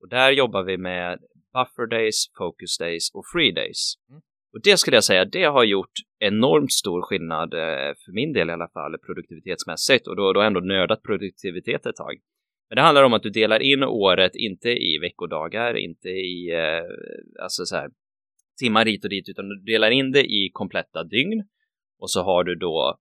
Och 0.00 0.08
där 0.08 0.30
jobbar 0.30 0.62
vi 0.62 0.78
med 0.78 1.18
buffer 1.52 1.86
days, 1.86 2.24
focus 2.38 2.78
days 2.78 3.10
och 3.14 3.24
free 3.32 3.52
days. 3.52 3.94
Mm. 4.10 4.22
Och 4.52 4.60
det 4.62 4.76
skulle 4.76 4.96
jag 4.96 5.04
säga, 5.04 5.24
det 5.24 5.44
har 5.44 5.64
gjort 5.64 5.92
enormt 6.18 6.72
stor 6.72 7.02
skillnad 7.02 7.54
eh, 7.54 7.92
för 8.04 8.12
min 8.12 8.32
del 8.32 8.50
i 8.50 8.52
alla 8.52 8.68
fall 8.68 8.98
produktivitetsmässigt 9.06 10.06
och 10.06 10.16
då, 10.16 10.32
då 10.32 10.40
ändå 10.40 10.60
nördat 10.60 11.02
produktivitet 11.02 11.86
ett 11.86 11.96
tag. 11.96 12.14
Men 12.68 12.76
det 12.76 12.82
handlar 12.82 13.04
om 13.04 13.12
att 13.12 13.22
du 13.22 13.30
delar 13.30 13.60
in 13.60 13.82
året 13.82 14.34
inte 14.34 14.68
i 14.68 14.98
veckodagar, 14.98 15.74
inte 15.74 16.08
i 16.08 16.50
eh, 16.52 16.84
alltså 17.42 17.64
så 17.64 17.76
här, 17.76 17.90
timmar 18.60 18.86
hit 18.86 19.04
och 19.04 19.10
dit, 19.10 19.28
utan 19.28 19.48
du 19.48 19.72
delar 19.72 19.90
in 19.90 20.12
det 20.12 20.24
i 20.24 20.50
kompletta 20.52 21.04
dygn. 21.04 21.44
Och 21.98 22.10
så 22.10 22.22
har 22.22 22.44
du 22.44 22.54
då 22.54 22.98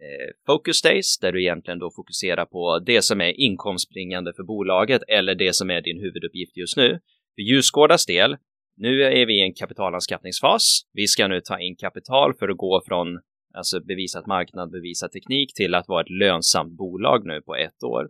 Eh, 0.00 0.30
focus 0.46 0.82
days 0.82 1.18
där 1.18 1.32
du 1.32 1.42
egentligen 1.42 1.78
då 1.78 1.90
fokuserar 1.90 2.44
på 2.44 2.78
det 2.78 3.02
som 3.02 3.20
är 3.20 3.40
inkomstbringande 3.40 4.32
för 4.36 4.42
bolaget 4.42 5.02
eller 5.08 5.34
det 5.34 5.54
som 5.54 5.70
är 5.70 5.80
din 5.80 6.00
huvuduppgift 6.00 6.56
just 6.56 6.76
nu. 6.76 7.00
För 7.34 7.42
Ljusgårdas 7.42 8.06
del, 8.06 8.36
nu 8.76 9.02
är 9.02 9.26
vi 9.26 9.38
i 9.38 9.42
en 9.42 9.54
kapitalanskaffningsfas. 9.54 10.80
Vi 10.92 11.06
ska 11.06 11.28
nu 11.28 11.40
ta 11.40 11.60
in 11.60 11.76
kapital 11.76 12.34
för 12.38 12.48
att 12.48 12.56
gå 12.56 12.82
från 12.86 13.20
alltså 13.54 13.80
bevisat 13.80 14.26
marknad, 14.26 14.70
bevisat 14.70 15.12
teknik 15.12 15.54
till 15.54 15.74
att 15.74 15.88
vara 15.88 16.00
ett 16.02 16.10
lönsamt 16.10 16.76
bolag 16.76 17.26
nu 17.26 17.40
på 17.40 17.56
ett 17.56 17.82
år. 17.82 18.08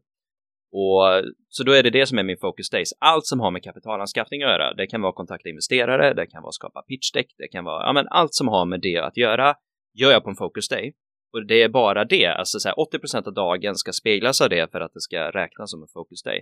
Och 0.72 1.30
så 1.48 1.64
då 1.64 1.72
är 1.72 1.82
det 1.82 1.90
det 1.90 2.06
som 2.06 2.18
är 2.18 2.22
min 2.22 2.36
focus 2.36 2.70
days. 2.70 2.88
Allt 2.98 3.26
som 3.26 3.40
har 3.40 3.50
med 3.50 3.62
kapitalanskaffning 3.62 4.42
att 4.42 4.48
göra. 4.48 4.74
Det 4.74 4.86
kan 4.86 5.02
vara 5.02 5.12
kontakta 5.12 5.48
investerare, 5.48 6.14
det 6.14 6.26
kan 6.26 6.42
vara 6.42 6.52
skapa 6.52 6.82
pitch 6.82 7.12
deck, 7.12 7.34
det 7.38 7.48
kan 7.48 7.64
vara 7.64 7.86
ja, 7.86 7.92
men 7.92 8.08
allt 8.08 8.34
som 8.34 8.48
har 8.48 8.64
med 8.64 8.80
det 8.80 8.98
att 8.98 9.16
göra 9.16 9.54
gör 9.94 10.10
jag 10.10 10.24
på 10.24 10.30
en 10.30 10.36
focus 10.36 10.68
day. 10.68 10.92
Och 11.34 11.46
det 11.46 11.62
är 11.62 11.68
bara 11.68 12.04
det, 12.04 12.26
alltså 12.26 12.58
så 12.58 12.68
här, 12.68 12.74
80% 12.74 13.26
av 13.26 13.34
dagen 13.34 13.76
ska 13.76 13.92
speglas 13.92 14.40
av 14.40 14.48
det 14.48 14.70
för 14.72 14.80
att 14.80 14.92
det 14.92 15.00
ska 15.00 15.30
räknas 15.30 15.70
som 15.70 15.82
en 15.82 15.88
focus 15.88 16.22
day. 16.22 16.40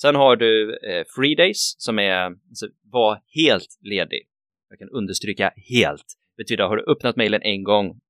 Sen 0.00 0.14
har 0.14 0.36
du 0.36 0.76
eh, 0.76 1.04
free 1.16 1.34
days 1.34 1.74
som 1.78 1.98
är 1.98 2.14
alltså, 2.14 2.66
var 2.92 3.20
helt 3.34 3.78
ledig. 3.80 4.22
Jag 4.70 4.78
kan 4.78 4.88
understryka 4.88 5.52
helt. 5.70 6.04
Betyder 6.36 6.64
har 6.64 6.76
du 6.76 6.92
öppnat 6.92 7.16
mejlen 7.16 7.42
en 7.42 7.64
gång, 7.64 8.00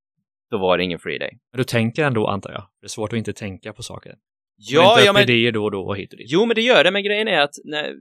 då 0.51 0.59
var 0.59 0.79
det 0.79 0.85
ingen 0.85 0.99
free 0.99 1.19
day. 1.19 1.39
Men 1.53 1.59
du 1.59 1.65
tänker 1.65 2.05
ändå 2.05 2.27
antar 2.27 2.53
jag? 2.53 2.63
Det 2.81 2.87
är 2.87 2.89
svårt 2.89 3.13
att 3.13 3.17
inte 3.17 3.33
tänka 3.33 3.73
på 3.73 3.83
saker. 3.83 4.15
Ja, 4.57 5.01
ja 5.05 5.13
men... 5.13 5.23
idéer 5.23 5.53
då 5.53 5.65
och 5.65 5.71
då 5.71 5.81
och 5.81 5.97
hit 5.97 6.13
och 6.13 6.19
dit. 6.19 6.27
Jo, 6.31 6.47
men 6.47 6.55
det 6.55 6.63
gör 6.63 6.85
det, 6.85 6.91
men 6.91 7.05
grejen 7.05 7.29
är 7.29 7.41
att 7.41 7.55
när, 7.65 7.95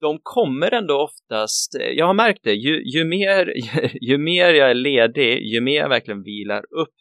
de 0.00 0.18
kommer 0.22 0.74
ändå 0.74 0.94
oftast, 0.94 1.74
eh, 1.74 1.86
jag 1.86 2.06
har 2.06 2.14
märkt 2.14 2.40
det, 2.42 2.54
ju, 2.54 2.82
ju, 2.84 3.04
mer, 3.04 3.52
ju 4.00 4.18
mer 4.18 4.54
jag 4.54 4.70
är 4.70 4.74
ledig, 4.74 5.42
ju 5.42 5.60
mer 5.60 5.76
jag 5.76 5.88
verkligen 5.88 6.22
vilar 6.22 6.64
upp 6.70 6.94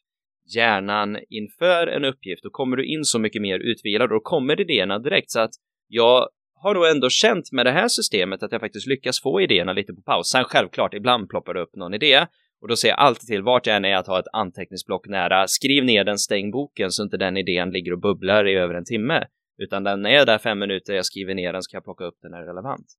hjärnan 0.55 1.17
inför 1.29 1.87
en 1.87 2.05
uppgift, 2.05 2.43
då 2.43 2.49
kommer 2.49 2.77
du 2.77 2.85
in 2.85 3.03
så 3.03 3.19
mycket 3.19 3.41
mer 3.41 3.59
utvilad 3.59 4.01
och 4.01 4.09
då 4.09 4.19
kommer 4.19 4.61
idéerna 4.61 4.99
direkt 4.99 5.31
så 5.31 5.39
att 5.39 5.51
jag 5.87 6.27
har 6.61 6.75
då 6.75 6.85
ändå 6.85 7.09
känt 7.09 7.51
med 7.51 7.65
det 7.65 7.71
här 7.71 7.87
systemet 7.87 8.43
att 8.43 8.51
jag 8.51 8.61
faktiskt 8.61 8.87
lyckas 8.87 9.21
få 9.21 9.41
idéerna 9.41 9.73
lite 9.73 9.93
på 9.93 10.01
paus. 10.01 10.29
Sen 10.29 10.43
självklart, 10.43 10.93
ibland 10.93 11.29
ploppar 11.29 11.53
det 11.53 11.61
upp 11.61 11.75
någon 11.75 11.93
idé 11.93 12.25
och 12.61 12.67
då 12.67 12.75
ser 12.75 12.87
jag 12.87 12.99
alltid 12.99 13.27
till 13.27 13.43
vart 13.43 13.67
jag 13.67 13.75
än 13.75 13.85
är 13.85 13.95
att 13.95 14.07
ha 14.07 14.19
ett 14.19 14.33
anteckningsblock 14.33 15.07
nära. 15.07 15.47
Skriv 15.47 15.83
ner 15.83 16.03
den, 16.03 16.17
stäng 16.17 16.51
boken 16.51 16.91
så 16.91 17.03
inte 17.03 17.17
den 17.17 17.37
idén 17.37 17.69
ligger 17.69 17.91
och 17.93 17.99
bubblar 17.99 18.47
i 18.47 18.55
över 18.55 18.73
en 18.73 18.85
timme. 18.85 19.23
Utan 19.57 19.83
den 19.83 20.05
är 20.05 20.25
där 20.25 20.37
fem 20.37 20.59
minuter, 20.59 20.93
jag 20.93 21.05
skriver 21.05 21.35
ner 21.35 21.53
den, 21.53 21.63
så 21.63 21.71
kan 21.71 21.77
jag 21.77 21.83
plocka 21.83 22.03
upp 22.03 22.17
den 22.21 22.31
när 22.31 22.37
det 22.37 22.43
är 22.43 22.47
relevant. 22.47 22.91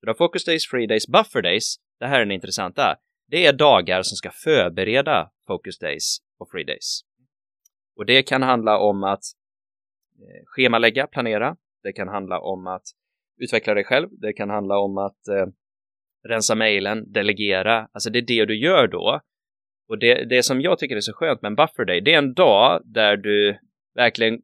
Så 0.00 0.06
du 0.06 0.08
har 0.08 0.14
focus 0.14 0.44
days, 0.44 0.66
free 0.66 0.86
days, 0.86 1.08
buffer 1.08 1.42
days. 1.42 1.76
Det 2.00 2.06
här 2.06 2.16
är 2.16 2.24
den 2.24 2.32
intressanta. 2.32 2.96
Det 3.30 3.46
är 3.46 3.52
dagar 3.52 4.02
som 4.02 4.16
ska 4.16 4.30
förbereda 4.30 5.30
focus 5.46 5.78
days 5.78 6.18
och 6.38 6.50
free 6.50 6.64
days. 6.64 7.00
Och 7.96 8.06
det 8.06 8.22
kan 8.22 8.42
handla 8.42 8.78
om 8.78 9.04
att 9.04 9.22
eh, 10.18 10.44
schemalägga, 10.46 11.06
planera. 11.06 11.56
Det 11.82 11.92
kan 11.92 12.08
handla 12.08 12.40
om 12.40 12.66
att 12.66 12.82
utveckla 13.40 13.74
dig 13.74 13.84
själv. 13.84 14.08
Det 14.10 14.32
kan 14.32 14.50
handla 14.50 14.78
om 14.78 14.98
att 14.98 15.28
eh, 15.28 15.46
rensa 16.28 16.54
mejlen, 16.54 17.12
delegera. 17.12 17.88
Alltså 17.92 18.10
det 18.10 18.18
är 18.18 18.26
det 18.26 18.44
du 18.44 18.58
gör 18.58 18.86
då. 18.86 19.20
Och 19.88 19.98
det, 19.98 20.24
det 20.24 20.42
som 20.42 20.60
jag 20.60 20.78
tycker 20.78 20.96
är 20.96 21.00
så 21.00 21.12
skönt 21.12 21.42
med 21.42 21.48
en 21.48 21.56
buffer 21.56 21.84
day, 21.84 22.00
det 22.00 22.14
är 22.14 22.18
en 22.18 22.34
dag 22.34 22.82
där 22.84 23.16
du 23.16 23.58
verkligen, 23.94 24.40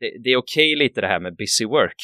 det, 0.00 0.22
det 0.24 0.30
är 0.30 0.36
okej 0.36 0.74
okay 0.74 0.84
lite 0.84 1.00
det 1.00 1.06
här 1.06 1.20
med 1.20 1.36
busy 1.36 1.66
work 1.66 2.00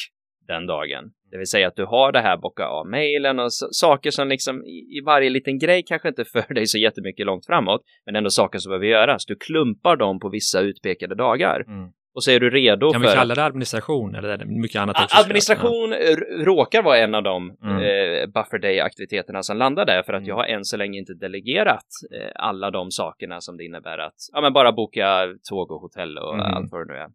den 0.47 0.67
dagen. 0.67 1.03
Det 1.31 1.37
vill 1.37 1.47
säga 1.47 1.67
att 1.67 1.75
du 1.75 1.85
har 1.85 2.11
det 2.11 2.21
här 2.21 2.37
bocka 2.37 2.65
av 2.65 2.87
mejlen 2.87 3.39
och 3.39 3.53
så, 3.53 3.67
saker 3.71 4.11
som 4.11 4.27
liksom 4.27 4.63
i, 4.63 4.97
i, 4.97 5.01
varje 5.05 5.29
liten 5.29 5.59
grej 5.59 5.83
kanske 5.87 6.07
inte 6.09 6.25
för 6.33 6.53
dig 6.53 6.67
så 6.67 6.77
jättemycket 6.77 7.25
långt 7.25 7.45
framåt, 7.45 7.81
men 8.05 8.15
ändå 8.15 8.29
saker 8.29 8.59
som 8.59 8.69
behöver 8.69 8.85
göras. 8.85 9.25
Du 9.25 9.35
klumpar 9.35 9.95
dem 9.95 10.19
på 10.19 10.29
vissa 10.29 10.59
utpekade 10.59 11.15
dagar. 11.15 11.63
Mm. 11.67 11.89
Och 12.15 12.23
så 12.23 12.31
är 12.31 12.39
du 12.39 12.49
redo 12.49 12.91
kan 12.91 13.01
för... 13.01 13.07
Kan 13.07 13.11
vi 13.11 13.17
kalla 13.17 13.35
det 13.35 13.43
administration 13.43 14.15
eller 14.15 14.29
är 14.29 14.37
det 14.37 14.45
mycket 14.45 14.81
annat 14.81 15.03
också? 15.03 15.17
Administration 15.17 15.91
ja. 15.91 16.45
råkar 16.45 16.81
vara 16.81 16.97
en 16.97 17.15
av 17.15 17.23
de 17.23 17.57
mm. 17.63 17.77
eh, 17.77 18.27
buffer 18.27 18.59
day-aktiviteterna 18.59 19.43
som 19.43 19.57
landar 19.57 19.85
där 19.85 20.03
för 20.03 20.13
att 20.13 20.19
mm. 20.19 20.27
jag 20.27 20.35
har 20.35 20.45
än 20.45 20.65
så 20.65 20.77
länge 20.77 20.99
inte 20.99 21.13
delegerat 21.13 21.85
eh, 22.15 22.31
alla 22.35 22.71
de 22.71 22.91
sakerna 22.91 23.41
som 23.41 23.57
det 23.57 23.65
innebär 23.65 23.97
att 23.97 24.15
ja, 24.33 24.41
men 24.41 24.53
bara 24.53 24.71
boka 24.71 25.27
tåg 25.49 25.71
och 25.71 25.81
hotell 25.81 26.17
och 26.17 26.33
mm. 26.33 26.53
allt 26.53 26.71
vad 26.71 26.87
det 26.87 26.93
nu 26.93 26.99
är. 26.99 27.07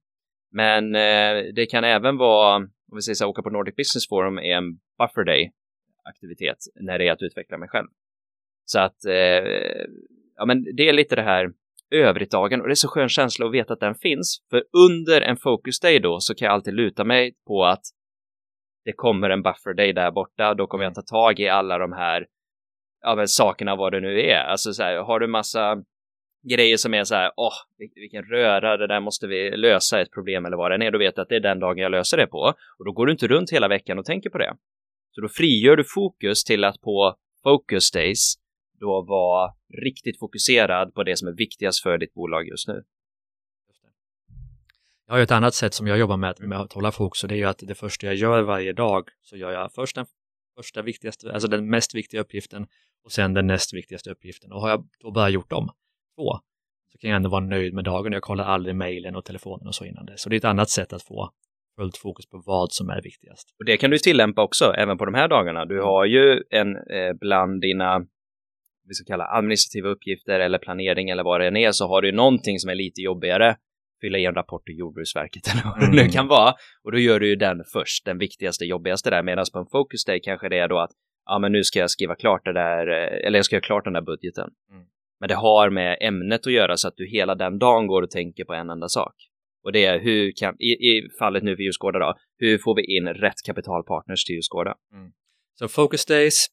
Men 0.52 0.94
eh, 0.94 1.52
det 1.54 1.66
kan 1.66 1.84
även 1.84 2.16
vara, 2.16 2.56
om 2.56 2.70
vi 2.94 3.02
säger 3.02 3.14
så 3.14 3.24
här, 3.24 3.30
åka 3.30 3.42
på 3.42 3.50
Nordic 3.50 3.76
Business 3.76 4.08
Forum 4.08 4.38
är 4.38 4.56
en 4.56 4.72
buffer 4.98 5.24
day 5.24 5.52
aktivitet 6.04 6.58
när 6.74 6.98
det 6.98 7.08
är 7.08 7.12
att 7.12 7.22
utveckla 7.22 7.58
mig 7.58 7.68
själv. 7.68 7.88
Så 8.64 8.80
att, 8.80 9.04
eh, 9.04 9.84
ja 10.36 10.44
men 10.46 10.64
det 10.76 10.88
är 10.88 10.92
lite 10.92 11.16
det 11.16 11.22
här 11.22 11.52
övrigt-dagen 11.90 12.60
och 12.60 12.66
det 12.66 12.72
är 12.72 12.74
så 12.74 12.88
skön 12.88 13.08
känsla 13.08 13.46
att 13.46 13.52
veta 13.52 13.72
att 13.72 13.80
den 13.80 13.94
finns. 13.94 14.42
För 14.50 14.64
under 14.88 15.20
en 15.20 15.36
focus 15.36 15.80
day 15.80 15.98
då 15.98 16.20
så 16.20 16.34
kan 16.34 16.46
jag 16.46 16.52
alltid 16.54 16.74
luta 16.74 17.04
mig 17.04 17.34
på 17.46 17.64
att 17.64 17.82
det 18.84 18.92
kommer 18.92 19.30
en 19.30 19.42
buffer 19.42 19.74
day 19.74 19.92
där 19.92 20.10
borta. 20.10 20.54
Då 20.54 20.66
kommer 20.66 20.84
jag 20.84 20.94
ta 20.94 21.02
tag 21.02 21.40
i 21.40 21.48
alla 21.48 21.78
de 21.78 21.92
här 21.92 22.26
ja, 23.02 23.14
men 23.14 23.28
sakerna 23.28 23.76
vad 23.76 23.92
det 23.92 24.00
nu 24.00 24.20
är. 24.20 24.44
Alltså 24.44 24.72
så 24.72 24.82
här, 24.82 24.96
har 24.96 25.20
du 25.20 25.26
massa 25.26 25.82
grejer 26.42 26.76
som 26.76 26.94
är 26.94 27.04
så 27.04 27.14
här, 27.14 27.32
åh, 27.36 27.52
vilken 27.94 28.24
röra, 28.24 28.76
det 28.76 28.86
där 28.86 29.00
måste 29.00 29.26
vi 29.26 29.56
lösa 29.56 30.00
ett 30.00 30.10
problem 30.10 30.46
eller 30.46 30.56
vad 30.56 30.70
det 30.70 30.86
är, 30.86 30.90
då 30.90 30.98
vet 30.98 31.16
du 31.16 31.22
att 31.22 31.28
det 31.28 31.36
är 31.36 31.40
den 31.40 31.60
dagen 31.60 31.78
jag 31.78 31.90
löser 31.90 32.16
det 32.16 32.26
på. 32.26 32.54
Och 32.78 32.84
då 32.84 32.92
går 32.92 33.06
du 33.06 33.12
inte 33.12 33.28
runt 33.28 33.52
hela 33.52 33.68
veckan 33.68 33.98
och 33.98 34.04
tänker 34.04 34.30
på 34.30 34.38
det. 34.38 34.56
Så 35.10 35.20
då 35.20 35.28
frigör 35.28 35.76
du 35.76 35.84
fokus 35.84 36.44
till 36.44 36.64
att 36.64 36.80
på 36.80 37.16
focus 37.42 37.90
days 37.90 38.34
då 38.80 39.02
vara 39.02 39.52
riktigt 39.84 40.18
fokuserad 40.18 40.94
på 40.94 41.02
det 41.02 41.16
som 41.16 41.28
är 41.28 41.32
viktigast 41.32 41.82
för 41.82 41.98
ditt 41.98 42.14
bolag 42.14 42.48
just 42.48 42.68
nu. 42.68 42.82
Jag 45.06 45.14
har 45.14 45.18
ju 45.18 45.22
ett 45.22 45.30
annat 45.30 45.54
sätt 45.54 45.74
som 45.74 45.86
jag 45.86 45.98
jobbar 45.98 46.16
med, 46.16 46.40
med 46.40 46.60
att 46.60 46.72
hålla 46.72 46.92
fokus 46.92 47.22
och 47.22 47.28
det 47.28 47.34
är 47.34 47.38
ju 47.38 47.44
att 47.44 47.58
det 47.58 47.74
första 47.74 48.06
jag 48.06 48.14
gör 48.14 48.42
varje 48.42 48.72
dag 48.72 49.08
så 49.22 49.36
gör 49.36 49.52
jag 49.52 49.72
först 49.72 49.94
den 49.94 50.06
första 50.56 50.82
viktigaste, 50.82 51.32
alltså 51.32 51.48
den 51.48 51.70
mest 51.70 51.94
viktiga 51.94 52.20
uppgiften 52.20 52.66
och 53.04 53.12
sen 53.12 53.34
den 53.34 53.46
näst 53.46 53.74
viktigaste 53.74 54.10
uppgiften. 54.10 54.52
Och 54.52 54.60
har 54.60 54.68
jag 54.68 54.88
då 55.00 55.10
bara 55.10 55.28
gjort 55.28 55.50
dem 55.50 55.70
två 56.16 56.32
så 56.92 56.98
kan 56.98 57.10
jag 57.10 57.16
ändå 57.16 57.28
vara 57.28 57.44
nöjd 57.44 57.74
med 57.74 57.84
dagen. 57.84 58.12
Jag 58.12 58.22
kollar 58.22 58.44
aldrig 58.44 58.76
mejlen 58.76 59.16
och 59.16 59.24
telefonen 59.24 59.66
och 59.66 59.74
så 59.74 59.84
innan 59.84 60.06
det. 60.06 60.18
Så 60.18 60.28
det 60.28 60.36
är 60.36 60.38
ett 60.38 60.44
annat 60.44 60.70
sätt 60.70 60.92
att 60.92 61.02
få 61.02 61.30
fullt 61.76 61.96
fokus 61.96 62.26
på 62.26 62.42
vad 62.46 62.72
som 62.72 62.90
är 62.90 63.02
viktigast. 63.02 63.54
Och 63.58 63.64
det 63.64 63.76
kan 63.76 63.90
du 63.90 63.98
tillämpa 63.98 64.42
också, 64.42 64.64
även 64.64 64.98
på 64.98 65.04
de 65.04 65.14
här 65.14 65.28
dagarna. 65.28 65.64
Du 65.64 65.80
har 65.80 66.04
ju 66.04 66.42
en 66.50 66.76
eh, 66.76 67.12
bland 67.20 67.60
dina 67.60 68.06
vi 68.88 68.94
ska 68.94 69.12
kalla 69.12 69.24
administrativa 69.24 69.88
uppgifter 69.88 70.40
eller 70.40 70.58
planering 70.58 71.10
eller 71.10 71.22
vad 71.22 71.40
det 71.40 71.46
än 71.46 71.56
är 71.56 71.72
så 71.72 71.88
har 71.88 72.02
du 72.02 72.12
någonting 72.12 72.58
som 72.58 72.70
är 72.70 72.74
lite 72.74 73.00
jobbigare 73.00 73.56
fylla 74.00 74.18
i 74.18 74.24
en 74.24 74.34
rapport 74.34 74.66
till 74.66 74.78
Jordbruksverket 74.78 75.42
eller 75.52 75.64
vad 75.64 75.80
det 75.80 75.96
nu 75.96 76.00
mm. 76.00 76.12
kan 76.12 76.28
vara 76.28 76.54
och 76.84 76.92
då 76.92 76.98
gör 76.98 77.20
du 77.20 77.28
ju 77.28 77.36
den 77.36 77.64
först, 77.72 78.04
den 78.04 78.18
viktigaste, 78.18 78.64
jobbigaste 78.64 79.10
där 79.10 79.22
medan 79.22 79.44
på 79.52 79.58
en 79.58 79.66
focus 79.66 80.04
day 80.04 80.20
kanske 80.22 80.48
det 80.48 80.58
är 80.58 80.68
då 80.68 80.78
att 80.78 80.90
ja 81.24 81.38
men 81.38 81.52
nu 81.52 81.64
ska 81.64 81.78
jag 81.78 81.90
skriva 81.90 82.14
klart 82.14 82.44
det 82.44 82.52
där 82.52 82.86
eller 83.26 83.38
jag 83.38 83.44
ska 83.44 83.56
göra 83.56 83.64
klart 83.64 83.84
den 83.84 83.92
där 83.92 84.02
budgeten. 84.02 84.50
Mm. 84.70 84.86
Men 85.22 85.28
det 85.28 85.34
har 85.34 85.70
med 85.70 85.98
ämnet 86.00 86.46
att 86.46 86.52
göra 86.52 86.76
så 86.76 86.88
att 86.88 86.96
du 86.96 87.06
hela 87.06 87.34
den 87.34 87.58
dagen 87.58 87.86
går 87.86 88.02
och 88.02 88.10
tänker 88.10 88.44
på 88.44 88.54
en 88.54 88.70
enda 88.70 88.88
sak. 88.88 89.14
Och 89.64 89.72
det 89.72 89.84
är 89.84 90.00
hur 90.00 90.32
kan, 90.32 90.54
i, 90.58 90.70
i 90.70 91.08
fallet 91.18 91.42
nu 91.42 91.56
för 91.56 91.62
Djurgårda 91.62 91.98
då, 91.98 92.14
hur 92.38 92.58
får 92.58 92.74
vi 92.74 92.96
in 92.96 93.08
rätt 93.08 93.42
kapitalpartners 93.46 94.24
till 94.24 94.34
Djurgårda? 94.34 94.74
Mm. 94.92 95.12
Så 95.54 95.68
focus 95.68 96.06
days, 96.06 96.46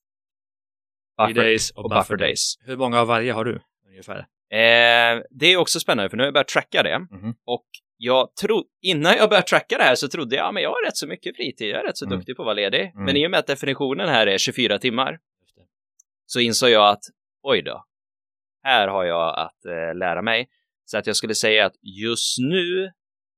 buffer 1.17 1.33
days 1.33 1.71
och, 1.71 1.83
och 1.83 1.89
buffer, 1.89 2.17
days. 2.17 2.57
days. 2.57 2.69
Hur 2.69 2.77
många 2.77 2.99
av 2.99 3.07
varje 3.07 3.33
har 3.33 3.45
du 3.45 3.61
ungefär? 3.87 4.17
Eh, 4.51 5.23
det 5.29 5.45
är 5.53 5.57
också 5.57 5.79
spännande 5.79 6.09
för 6.09 6.17
nu 6.17 6.23
har 6.23 6.27
jag 6.27 6.33
börjat 6.33 6.47
tracka 6.47 6.83
det 6.83 6.95
mm. 6.95 7.33
och 7.45 7.65
jag 7.97 8.35
tro, 8.35 8.63
innan 8.81 9.15
jag 9.17 9.29
började 9.29 9.47
tracka 9.47 9.77
det 9.77 9.83
här 9.83 9.95
så 9.95 10.07
trodde 10.07 10.35
jag, 10.35 10.45
ja 10.45 10.51
men 10.51 10.63
jag 10.63 10.69
har 10.69 10.85
rätt 10.85 10.97
så 10.97 11.07
mycket 11.07 11.35
fritid, 11.35 11.69
jag 11.69 11.79
är 11.79 11.83
rätt 11.83 11.97
så 11.97 12.05
mm. 12.05 12.17
duktig 12.17 12.35
på 12.35 12.41
att 12.41 12.45
vara 12.45 12.53
ledig. 12.53 12.81
Mm. 12.81 13.05
Men 13.05 13.17
i 13.17 13.27
och 13.27 13.31
med 13.31 13.39
att 13.39 13.47
definitionen 13.47 14.09
här 14.09 14.27
är 14.27 14.37
24 14.37 14.79
timmar 14.79 15.19
så 16.25 16.39
insåg 16.39 16.69
jag 16.69 16.89
att, 16.89 17.01
oj 17.43 17.61
då, 17.61 17.85
här 18.63 18.87
har 18.87 19.03
jag 19.03 19.39
att 19.39 19.65
eh, 19.65 19.95
lära 19.95 20.21
mig. 20.21 20.49
Så 20.85 20.97
att 20.97 21.07
jag 21.07 21.15
skulle 21.15 21.35
säga 21.35 21.65
att 21.65 21.75
just 21.81 22.39
nu, 22.39 22.91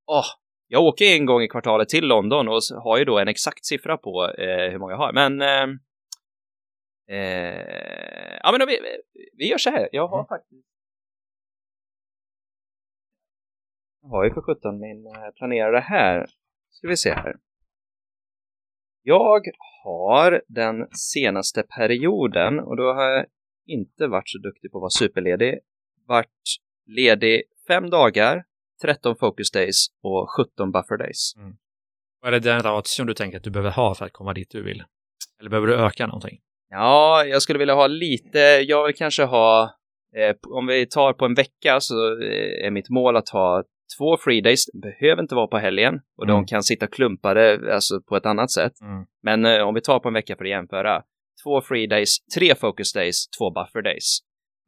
åh, 0.08 0.26
jag 0.68 0.84
åker 0.84 1.06
en 1.06 1.26
gång 1.26 1.42
i 1.42 1.48
kvartalet 1.48 1.90
till 1.90 2.08
London 2.08 2.48
och 2.48 2.62
har 2.84 2.98
ju 2.98 3.06
då 3.06 3.20
en 3.20 3.28
exakt 3.28 3.66
siffra 3.66 3.98
på 3.98 4.32
eh, 4.38 4.72
hur 4.72 4.80
många 4.80 4.92
jag 4.94 4.98
har. 4.98 5.14
Men 5.14 5.42
eh, 5.42 5.78
eh, 7.18 8.40
ja, 8.44 8.56
men 8.58 8.68
vi, 8.68 8.80
vi 9.38 9.50
gör 9.50 9.58
så 9.58 9.70
här. 9.70 9.90
Jag 9.92 10.08
har 10.08 10.18
mm. 10.18 10.28
faktiskt 10.28 10.72
Jag 14.02 14.10
har 14.10 14.24
ju 14.24 14.34
för 14.34 14.42
sjutton 14.42 14.80
min 14.80 15.06
eh, 15.06 15.32
planerare 15.36 15.80
här. 15.80 16.28
Ska 16.70 16.88
vi 16.88 16.98
se 16.98 17.14
här. 17.14 17.36
Jag 19.04 19.46
har 19.84 20.42
den 20.48 20.88
senaste 20.92 21.64
perioden 21.64 22.60
och 22.60 22.78
då 22.78 22.94
har 22.94 23.04
jag 23.04 23.26
inte 23.68 24.08
varit 24.08 24.30
så 24.30 24.38
duktig 24.38 24.72
på 24.72 24.78
att 24.78 24.82
vara 24.82 24.90
superledig. 24.90 25.60
Varit 26.08 26.28
ledig 26.88 27.44
fem 27.68 27.90
dagar, 27.90 28.44
13 28.82 29.16
focus 29.16 29.52
days 29.52 29.88
och 30.04 30.28
17 30.38 30.72
buffer 30.72 30.98
days. 30.98 31.34
Mm. 31.38 31.54
Är 32.26 32.32
det 32.32 32.40
den 32.40 32.62
ration 32.62 33.08
du 33.08 33.14
tänker 33.14 33.38
att 33.38 33.44
du 33.44 33.50
behöver 33.50 33.72
ha 33.72 33.96
för 33.96 34.06
att 34.06 34.14
komma 34.14 34.34
dit 34.34 34.52
du 34.52 34.64
vill? 34.64 34.84
Eller 35.40 35.50
behöver 35.50 35.68
du 35.68 35.76
öka 35.76 36.08
någonting? 36.08 36.40
Ja, 36.70 37.26
jag 37.26 37.42
skulle 37.42 37.60
vilja 37.60 37.74
ha 37.74 37.88
lite, 37.88 38.40
jag 38.40 38.86
vill 38.86 38.96
kanske 38.96 39.24
ha, 39.24 39.76
eh, 40.16 40.36
om 40.48 40.68
vi 40.68 40.86
tar 40.86 41.14
på 41.14 41.26
en 41.26 41.34
vecka 41.34 41.80
så 41.80 42.22
eh, 42.22 42.66
är 42.66 42.72
mitt 42.72 42.90
mål 42.90 43.16
att 43.16 43.30
ha 43.30 43.64
två 43.98 44.18
free 44.18 44.42
days, 44.42 44.66
behöver 44.82 45.22
inte 45.22 45.36
vara 45.36 45.48
på 45.48 45.58
helgen 45.58 46.00
och 46.18 46.24
mm. 46.24 46.36
de 46.36 46.46
kan 46.46 46.64
sitta 46.64 46.88
klumpade 46.88 47.74
alltså 47.74 48.02
på 48.02 48.16
ett 48.16 48.26
annat 48.26 48.52
sätt. 48.52 48.82
Mm. 48.82 49.06
Men 49.24 49.46
eh, 49.46 49.68
om 49.68 49.74
vi 49.74 49.82
tar 49.82 50.00
på 50.00 50.08
en 50.08 50.14
vecka 50.14 50.36
för 50.36 50.46
att 50.46 50.50
jämföra, 50.50 51.04
två 51.44 51.62
free 51.62 51.88
days, 51.88 52.18
tre 52.36 52.56
focus 52.56 52.94
days, 52.94 53.28
två 53.38 53.52
buffer 53.52 53.82
days. 53.82 54.20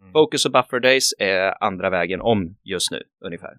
Mm. 0.02 0.14
Focus 0.14 0.46
och 0.46 0.52
buffer 0.52 0.80
days 0.80 1.14
är 1.20 1.64
andra 1.64 1.90
vägen 1.90 2.22
om 2.22 2.56
just 2.64 2.92
nu 2.92 3.02
ungefär. 3.26 3.54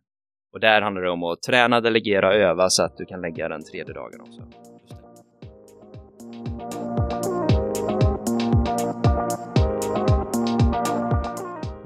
Och 0.53 0.61
där 0.61 0.83
handlar 0.83 1.03
det 1.03 1.11
om 1.11 1.23
att 1.23 1.43
träna, 1.43 1.81
delegera 1.81 2.29
och 2.29 2.35
öva 2.35 2.71
så 2.71 2.83
att 2.83 2.97
du 2.97 3.05
kan 3.05 3.21
lägga 3.21 3.49
den 3.49 3.65
tredje 3.65 3.95
dagen 3.95 4.21
också. 4.21 4.43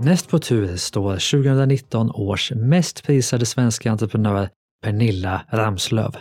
Näst 0.01 0.31
på 0.31 0.39
tur 0.39 0.77
står 0.77 1.13
2019 1.13 2.11
års 2.11 2.53
mest 2.53 3.07
prisade 3.07 3.47
svenska 3.47 3.91
entreprenör 3.91 4.49
Pernilla 4.83 5.45
Ramslöv. 5.53 6.17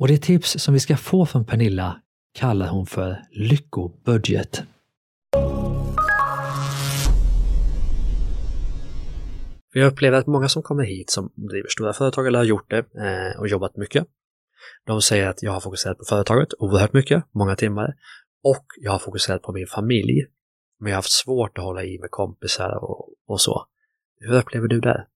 Och 0.00 0.08
det 0.08 0.18
tips 0.18 0.50
som 0.58 0.74
vi 0.74 0.80
ska 0.80 0.96
få 0.96 1.26
från 1.26 1.44
Pernilla 1.44 2.00
kallar 2.36 2.68
hon 2.68 2.86
för 2.86 3.22
lyckobudget. 3.30 4.62
Vi 9.72 9.84
upplever 9.84 10.18
att 10.18 10.26
många 10.26 10.48
som 10.48 10.62
kommer 10.62 10.84
hit 10.84 11.10
som 11.10 11.32
driver 11.34 11.68
stora 11.68 11.92
företag 11.92 12.26
eller 12.26 12.38
har 12.38 12.44
gjort 12.44 12.70
det 12.70 12.78
eh, 12.78 13.40
och 13.40 13.48
jobbat 13.48 13.76
mycket, 13.76 14.06
de 14.86 15.02
säger 15.02 15.28
att 15.28 15.42
jag 15.42 15.52
har 15.52 15.60
fokuserat 15.60 15.98
på 15.98 16.04
företaget 16.04 16.48
oerhört 16.58 16.92
mycket, 16.92 17.24
många 17.34 17.56
timmar, 17.56 17.94
och 18.44 18.66
jag 18.80 18.92
har 18.92 18.98
fokuserat 18.98 19.42
på 19.42 19.52
min 19.52 19.66
familj. 19.66 20.26
Men 20.78 20.90
jag 20.90 20.96
har 20.96 20.98
haft 20.98 21.12
svårt 21.12 21.58
att 21.58 21.64
hålla 21.64 21.84
i 21.84 21.98
med 21.98 22.10
kompisar 22.10 22.84
och, 22.84 23.08
och 23.26 23.40
så. 23.40 23.66
Hur 24.18 24.34
upplever 24.34 24.68
du 24.68 24.80
det? 24.80 25.06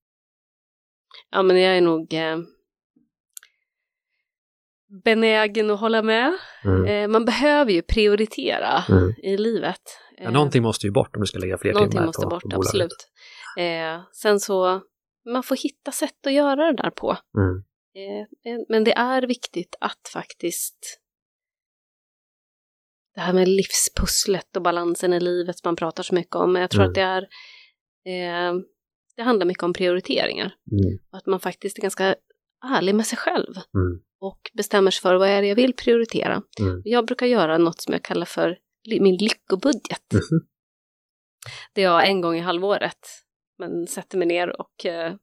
Ja, 1.31 1.43
men 1.43 1.61
jag 1.61 1.77
är 1.77 1.81
nog 1.81 2.15
eh, 2.15 2.39
benägen 5.05 5.71
att 5.71 5.81
hålla 5.81 6.03
med. 6.03 6.39
Mm. 6.65 6.85
Eh, 6.85 7.09
man 7.09 7.25
behöver 7.25 7.73
ju 7.73 7.83
prioritera 7.83 8.85
mm. 8.89 9.15
i 9.23 9.37
livet. 9.37 9.81
Ja, 10.17 10.25
eh, 10.25 10.33
någonting 10.33 10.63
måste 10.63 10.87
ju 10.87 10.93
bort 10.93 11.17
om 11.17 11.21
du 11.21 11.27
ska 11.27 11.39
lägga 11.39 11.59
fler 11.59 11.73
någonting 11.73 11.91
timmar 11.91 12.07
måste 12.07 12.23
på, 12.23 12.29
bort, 12.29 12.43
på 12.43 12.57
absolut. 12.57 13.09
Eh, 13.59 14.01
sen 14.13 14.41
så, 14.41 14.81
man 15.33 15.43
får 15.43 15.57
hitta 15.57 15.93
sätt 15.93 16.27
att 16.27 16.33
göra 16.33 16.73
det 16.73 16.83
där 16.83 16.91
på. 16.91 17.17
Mm. 17.39 17.57
Eh, 17.95 18.65
men 18.69 18.85
det 18.85 18.93
är 18.93 19.27
viktigt 19.27 19.77
att 19.81 20.11
faktiskt 20.13 21.01
det 23.15 23.21
här 23.21 23.33
med 23.33 23.49
livspusslet 23.49 24.57
och 24.57 24.63
balansen 24.63 25.13
i 25.13 25.21
livet 25.21 25.59
som 25.59 25.69
man 25.69 25.77
pratar 25.77 26.03
så 26.03 26.15
mycket 26.15 26.37
om. 26.37 26.57
Jag 26.57 26.71
tror 26.71 26.83
mm. 26.83 26.91
att 26.91 26.95
det 26.95 27.01
är 27.01 27.29
det 29.17 29.25
handlar 29.25 29.47
mycket 29.47 29.63
om 29.63 29.73
prioriteringar. 29.73 30.55
Mm. 30.73 30.99
Att 31.11 31.27
man 31.27 31.41
faktiskt 31.41 31.79
är 31.79 31.83
ganska 31.83 32.15
ärlig 32.65 32.95
med 32.95 33.07
sig 33.07 33.19
själv. 33.19 33.55
Mm. 33.75 34.03
Och 34.21 34.41
bestämmer 34.53 34.91
sig 34.91 35.03
för 35.03 35.15
vad 35.15 35.29
är 35.29 35.43
det 35.43 35.49
jag 35.49 35.57
vill 35.57 35.73
prioritera. 35.73 36.43
Mm. 36.61 36.83
Jag 36.85 37.07
brukar 37.07 37.27
göra 37.27 37.59
något 37.59 37.81
som 37.81 37.93
jag 37.93 38.03
kallar 38.03 38.27
för 38.27 38.59
min 39.01 39.17
lyckobudget. 39.17 40.07
-hmm. 40.13 40.41
Det 41.75 41.81
jag 41.81 42.09
en 42.09 42.21
gång 42.21 42.37
i 42.37 42.41
halvåret 42.41 42.99
men 43.59 43.87
sätter 43.87 44.19
mig 44.19 44.27
ner 44.27 44.61
och 44.61 44.87
eh, 44.87 45.15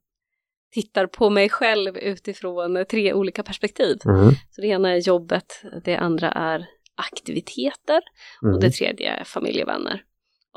tittar 0.73 1.07
på 1.07 1.29
mig 1.29 1.49
själv 1.49 1.97
utifrån 1.97 2.85
tre 2.89 3.13
olika 3.13 3.43
perspektiv. 3.43 3.97
Mm. 4.05 4.33
Så 4.49 4.61
det 4.61 4.67
ena 4.67 4.89
är 4.89 4.97
jobbet, 4.97 5.63
det 5.83 5.95
andra 5.95 6.31
är 6.31 6.67
aktiviteter 6.95 8.01
mm. 8.43 8.55
och 8.55 8.61
det 8.61 8.71
tredje 8.71 9.09
är 9.09 9.23
familjevänner. 9.23 10.03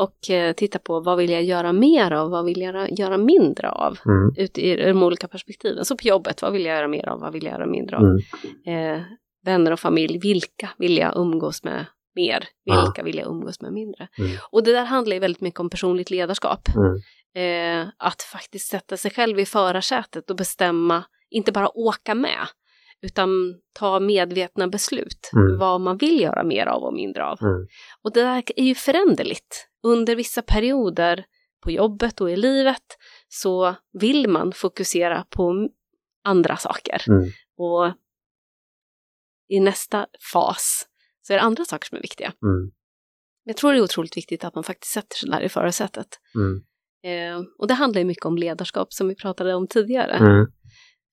Och 0.01 0.31
eh, 0.31 0.53
titta 0.53 0.79
på 0.79 1.01
vad 1.01 1.19
vill 1.19 1.31
jag 1.31 1.43
göra 1.43 1.73
mer 1.73 2.11
av, 2.11 2.31
vad 2.31 2.45
vill 2.45 2.61
jag 2.61 2.99
göra 2.99 3.19
mindre 3.19 3.71
av 3.71 3.99
mm. 4.07 4.35
ut 4.37 4.59
i 4.59 4.77
de 4.77 5.03
olika 5.03 5.29
perspektiven. 5.29 5.85
Så 5.85 5.97
på 5.97 6.09
jobbet, 6.09 6.43
vad 6.43 6.53
vill 6.53 6.65
jag 6.65 6.77
göra 6.77 6.89
mer 6.89 7.09
av, 7.09 7.21
vad 7.21 7.33
vill 7.33 7.45
jag 7.45 7.53
göra 7.53 7.67
mindre 7.67 7.97
av? 7.97 8.03
Mm. 8.03 8.97
Eh, 8.97 9.03
vänner 9.45 9.73
och 9.73 9.81
familj, 9.81 10.19
vilka 10.19 10.71
vill 10.79 10.97
jag 10.97 11.17
umgås 11.17 11.65
med 11.65 11.87
mer, 12.15 12.45
vilka 12.65 13.03
vill 13.03 13.19
jag 13.19 13.29
umgås 13.29 13.61
med 13.61 13.73
mindre? 13.73 14.09
Mm. 14.19 14.31
Och 14.51 14.65
det 14.65 14.73
där 14.73 14.85
handlar 14.85 15.15
ju 15.15 15.21
väldigt 15.21 15.41
mycket 15.41 15.61
om 15.61 15.71
personligt 15.71 16.11
ledarskap. 16.11 16.69
Mm. 16.77 17.01
Eh, 17.35 17.89
att 17.99 18.23
faktiskt 18.23 18.71
sätta 18.71 18.97
sig 18.97 19.11
själv 19.11 19.39
i 19.39 19.47
förarsätet 19.47 20.31
och 20.31 20.37
bestämma, 20.37 21.05
inte 21.31 21.53
bara 21.53 21.79
åka 21.79 22.15
med, 22.15 22.47
utan 23.03 23.55
ta 23.79 24.01
medvetna 24.01 24.69
beslut 24.69 25.31
mm. 25.37 25.59
vad 25.59 25.81
man 25.81 25.97
vill 25.97 26.21
göra 26.21 26.45
mer 26.45 26.67
av 26.67 26.83
och 26.83 26.95
mindre 26.95 27.25
av. 27.25 27.39
Mm. 27.43 27.67
Och 28.05 28.13
det 28.13 28.21
där 28.21 28.43
är 28.57 28.65
ju 28.65 28.75
föränderligt. 28.75 29.70
Under 29.83 30.17
vissa 30.17 30.43
perioder 30.43 31.25
på 31.63 31.71
jobbet 31.71 32.21
och 32.21 32.31
i 32.31 32.37
livet 32.37 32.83
så 33.29 33.75
vill 33.93 34.29
man 34.29 34.53
fokusera 34.53 35.25
på 35.31 35.69
andra 36.25 36.57
saker. 36.57 37.05
Mm. 37.09 37.31
Och 37.57 37.95
i 39.49 39.61
nästa 39.61 40.07
fas 40.33 40.87
så 41.23 41.33
är 41.33 41.37
det 41.37 41.43
andra 41.43 41.65
saker 41.65 41.89
som 41.89 41.99
är 41.99 42.03
viktiga. 42.03 42.33
Mm. 42.43 42.71
Jag 43.45 43.57
tror 43.57 43.73
det 43.73 43.79
är 43.79 43.83
otroligt 43.83 44.17
viktigt 44.17 44.45
att 44.45 44.55
man 44.55 44.65
faktiskt 44.65 44.93
sätter 44.93 45.17
sig 45.17 45.31
där 45.31 45.41
i 45.41 45.49
förarsätet. 45.49 46.09
Mm. 46.35 46.63
Eh, 47.05 47.47
och 47.59 47.67
det 47.67 47.75
handlar 47.75 48.01
ju 48.01 48.05
mycket 48.05 48.25
om 48.25 48.39
ledarskap 48.39 48.93
som 48.93 49.09
vi 49.09 49.15
pratade 49.15 49.55
om 49.55 49.67
tidigare. 49.67 50.17
Mm. 50.17 50.47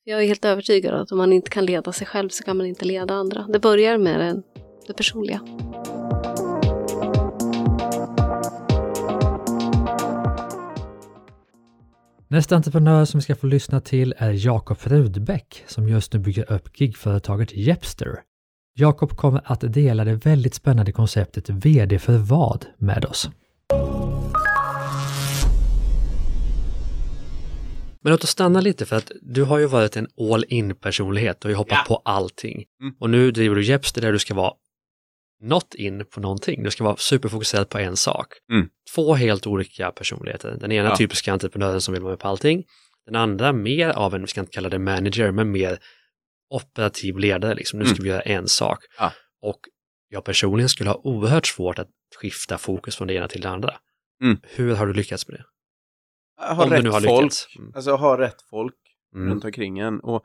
Jag 0.03 0.23
är 0.23 0.27
helt 0.27 0.45
övertygad 0.45 0.93
om 0.93 1.01
att 1.01 1.12
om 1.12 1.17
man 1.17 1.34
inte 1.34 1.49
kan 1.49 1.65
leda 1.65 1.91
sig 1.91 2.08
själv 2.08 2.30
så 2.30 2.43
kan 2.43 2.58
man 2.58 2.65
inte 2.65 2.86
leda 2.86 3.13
andra. 3.13 3.47
Det 3.49 3.60
börjar 3.60 3.97
med 3.97 4.19
det, 4.19 4.43
det 4.88 4.93
personliga. 4.93 5.41
Nästa 12.38 12.56
entreprenör 12.56 13.06
som 13.06 13.17
vi 13.17 13.21
ska 13.21 13.36
få 13.36 13.47
lyssna 13.47 13.82
till 13.82 14.13
är 14.17 14.45
Jakob 14.45 14.78
Rudbeck 14.84 15.63
som 15.67 15.89
just 15.89 16.13
nu 16.13 16.19
bygger 16.19 16.52
upp 16.52 16.82
gigföretaget 16.82 17.56
Jepster. 17.56 18.19
Jakob 18.76 19.17
kommer 19.17 19.41
att 19.45 19.73
dela 19.73 20.04
det 20.04 20.13
väldigt 20.13 20.54
spännande 20.54 20.91
konceptet 20.91 21.50
VD 21.50 22.00
för 22.00 22.17
vad 22.17 22.65
med 22.78 23.06
oss. 23.06 23.30
Men 28.02 28.12
låt 28.12 28.23
oss 28.23 28.30
stanna 28.30 28.62
lite 28.62 28.86
för 28.86 28.95
att 28.95 29.12
du 29.21 29.43
har 29.43 29.58
ju 29.58 29.65
varit 29.65 29.97
en 29.97 30.08
all 30.32 30.45
in 30.47 30.76
personlighet, 30.76 31.41
du 31.41 31.47
har 31.47 31.52
ju 31.52 31.58
hoppat 31.58 31.78
ja. 31.78 31.95
på 31.95 32.02
allting. 32.06 32.65
Mm. 32.82 32.95
Och 33.00 33.10
nu 33.10 33.32
driver 33.32 33.56
du 33.56 33.63
Jepster 33.63 34.02
där 34.02 34.12
du 34.12 34.19
ska 34.19 34.34
vara 34.34 34.54
not 35.41 35.76
in 35.76 36.06
på 36.06 36.19
någonting, 36.19 36.63
du 36.63 36.71
ska 36.71 36.84
vara 36.84 36.95
superfokuserad 36.95 37.69
på 37.69 37.80
en 37.80 37.97
sak. 37.97 38.28
Mm. 38.52 38.69
Två 38.95 39.13
helt 39.13 39.47
olika 39.47 39.91
personligheter. 39.91 40.58
Den 40.60 40.71
ena 40.71 40.89
ja. 40.89 40.95
typiska 40.95 41.34
entreprenören 41.34 41.82
som 41.82 41.93
vill 41.93 42.04
vara 42.04 42.12
med 42.12 42.19
på 42.19 42.28
allting. 42.28 42.63
Den 43.06 43.15
andra 43.15 43.54
mer 43.54 43.89
av 43.89 44.15
en, 44.15 44.21
vi 44.21 44.28
ska 44.28 44.39
inte 44.39 44.52
kalla 44.52 44.69
det 44.69 44.80
manager, 44.80 45.32
men 45.32 45.52
mer 45.52 45.80
operativ 46.50 47.17
ledare, 47.17 47.56
liksom. 47.56 47.80
nu 47.80 47.86
ska 47.86 47.95
mm. 47.95 48.04
vi 48.04 48.10
göra 48.10 48.21
en 48.21 48.47
sak. 48.47 48.80
Ja. 48.97 49.13
Och 49.41 49.60
jag 50.10 50.26
personligen 50.26 50.69
skulle 50.69 50.89
ha 50.89 51.02
oerhört 51.04 51.47
svårt 51.47 51.80
att 51.80 51.89
skifta 52.21 52.58
fokus 52.58 52.95
från 52.95 53.08
det 53.08 53.13
ena 53.13 53.28
till 53.28 53.41
det 53.41 53.50
andra. 53.50 53.76
Mm. 54.23 54.38
Hur 54.43 54.76
har 54.76 54.88
du 54.88 54.93
lyckats 54.93 55.28
med 55.28 55.38
det? 55.38 55.45
ha 56.45 56.63
Om 56.63 56.69
rätt 56.69 56.84
nu 56.84 56.89
har 56.89 57.02
folk, 57.02 57.21
lyckats. 57.21 57.47
Mm. 57.58 57.71
alltså 57.76 57.95
ha 57.95 58.17
rätt 58.17 58.41
folk 58.50 58.76
mm. 59.15 59.30
runt 59.30 59.45
omkring 59.45 59.80
en 59.80 60.00
och 60.00 60.23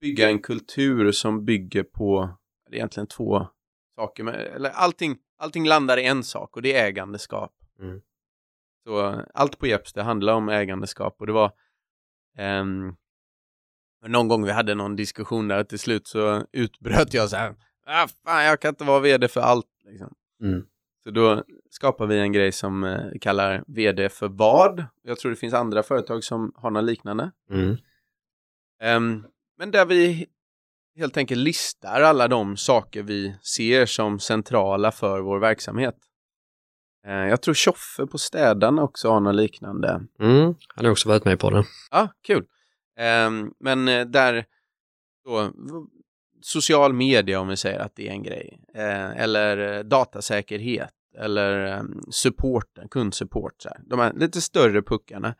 bygga 0.00 0.28
en 0.28 0.38
kultur 0.38 1.12
som 1.12 1.44
bygger 1.44 1.82
på, 1.82 2.38
det 2.70 2.74
är 2.74 2.76
egentligen 2.76 3.06
två 3.06 3.46
saker, 4.00 4.24
med, 4.24 4.34
eller 4.34 4.70
allting, 4.70 5.18
allting 5.38 5.66
landar 5.66 5.96
i 5.96 6.04
en 6.04 6.24
sak 6.24 6.56
och 6.56 6.62
det 6.62 6.76
är 6.76 6.86
ägandeskap. 6.86 7.52
Mm. 7.80 8.00
Så 8.84 9.22
allt 9.34 9.58
på 9.58 9.66
Jeps, 9.66 9.92
det 9.92 10.02
handlar 10.02 10.34
om 10.34 10.48
ägandeskap 10.48 11.16
och 11.18 11.26
det 11.26 11.32
var 11.32 11.52
um, 12.38 12.96
någon 14.06 14.28
gång 14.28 14.44
vi 14.44 14.52
hade 14.52 14.74
någon 14.74 14.96
diskussion 14.96 15.48
där 15.48 15.64
till 15.64 15.78
slut 15.78 16.06
så 16.06 16.46
utbröt 16.52 17.14
jag 17.14 17.30
så 17.30 17.36
här, 17.36 17.54
ah, 17.86 18.08
fan 18.24 18.44
jag 18.44 18.60
kan 18.60 18.68
inte 18.68 18.84
vara 18.84 19.00
vd 19.00 19.28
för 19.28 19.40
allt. 19.40 19.66
Liksom. 19.84 20.14
Mm. 20.42 20.66
Så 21.04 21.10
då 21.10 21.44
skapar 21.70 22.06
vi 22.06 22.20
en 22.20 22.32
grej 22.32 22.52
som 22.52 22.84
eh, 22.84 23.18
kallar 23.20 23.64
vd 23.66 24.08
för 24.08 24.28
vad. 24.28 24.84
Jag 25.02 25.18
tror 25.18 25.30
det 25.30 25.36
finns 25.36 25.54
andra 25.54 25.82
företag 25.82 26.24
som 26.24 26.52
har 26.56 26.70
något 26.70 26.84
liknande. 26.84 27.30
Mm. 27.50 27.76
Um, 28.82 29.26
men 29.58 29.70
där 29.70 29.86
vi 29.86 30.26
helt 31.00 31.16
enkelt 31.16 31.40
listar 31.40 32.00
alla 32.00 32.28
de 32.28 32.56
saker 32.56 33.02
vi 33.02 33.36
ser 33.42 33.86
som 33.86 34.18
centrala 34.20 34.92
för 34.92 35.20
vår 35.20 35.38
verksamhet. 35.38 35.96
Uh, 37.06 37.12
jag 37.12 37.42
tror 37.42 37.54
Tjoffe 37.54 38.06
på 38.06 38.18
Städarna 38.18 38.82
också 38.82 39.10
har 39.10 39.20
något 39.20 39.34
liknande. 39.34 40.00
Mm, 40.20 40.54
han 40.74 40.84
har 40.84 40.92
också 40.92 41.08
varit 41.08 41.24
med 41.24 41.38
på 41.38 41.50
det. 41.50 41.64
Ja, 41.90 42.08
kul. 42.22 42.44
Um, 43.26 43.54
men 43.60 43.88
uh, 43.88 44.06
där 44.06 44.44
då, 45.24 45.52
social 46.42 46.92
media 46.92 47.40
om 47.40 47.48
vi 47.48 47.56
säger 47.56 47.78
att 47.78 47.96
det 47.96 48.08
är 48.08 48.12
en 48.12 48.22
grej. 48.22 48.60
Uh, 48.76 49.20
eller 49.20 49.82
datasäkerhet 49.82 50.94
eller 51.18 51.78
um, 51.80 52.02
supporten, 52.10 52.88
kundsupport. 52.88 53.54
Så 53.58 53.68
här. 53.68 53.78
De 53.86 53.98
här 53.98 54.12
lite 54.12 54.40
större 54.40 54.82
puckarna. 54.82 55.34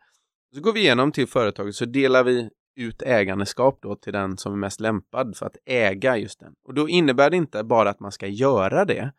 Så 0.55 0.61
går 0.61 0.73
vi 0.73 0.79
igenom 0.79 1.11
till 1.11 1.27
företaget 1.27 1.75
så 1.75 1.85
delar 1.85 2.23
vi 2.23 2.49
ut 2.75 3.01
ägandeskap 3.01 3.79
då 3.81 3.95
till 3.95 4.13
den 4.13 4.37
som 4.37 4.53
är 4.53 4.57
mest 4.57 4.79
lämpad 4.79 5.37
för 5.37 5.45
att 5.45 5.57
äga 5.65 6.17
just 6.17 6.39
den. 6.39 6.53
Och 6.63 6.73
då 6.73 6.89
innebär 6.89 7.29
det 7.29 7.37
inte 7.37 7.63
bara 7.63 7.89
att 7.89 7.99
man 7.99 8.11
ska 8.11 8.27
göra 8.27 8.85
det. 8.85 9.11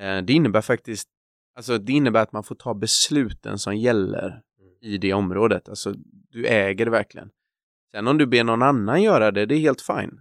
Eh, 0.00 0.18
det 0.18 0.32
innebär 0.32 0.60
faktiskt, 0.60 1.08
alltså 1.56 1.78
det 1.78 1.92
innebär 1.92 2.22
att 2.22 2.32
man 2.32 2.44
får 2.44 2.54
ta 2.54 2.74
besluten 2.74 3.58
som 3.58 3.76
gäller 3.76 4.42
i 4.80 4.98
det 4.98 5.12
området. 5.12 5.68
Alltså 5.68 5.94
du 6.30 6.46
äger 6.46 6.84
det 6.84 6.90
verkligen. 6.90 7.30
Sen 7.94 8.08
om 8.08 8.18
du 8.18 8.26
ber 8.26 8.44
någon 8.44 8.62
annan 8.62 9.02
göra 9.02 9.30
det, 9.30 9.46
det 9.46 9.54
är 9.54 9.58
helt 9.58 9.80
fine. 9.80 10.20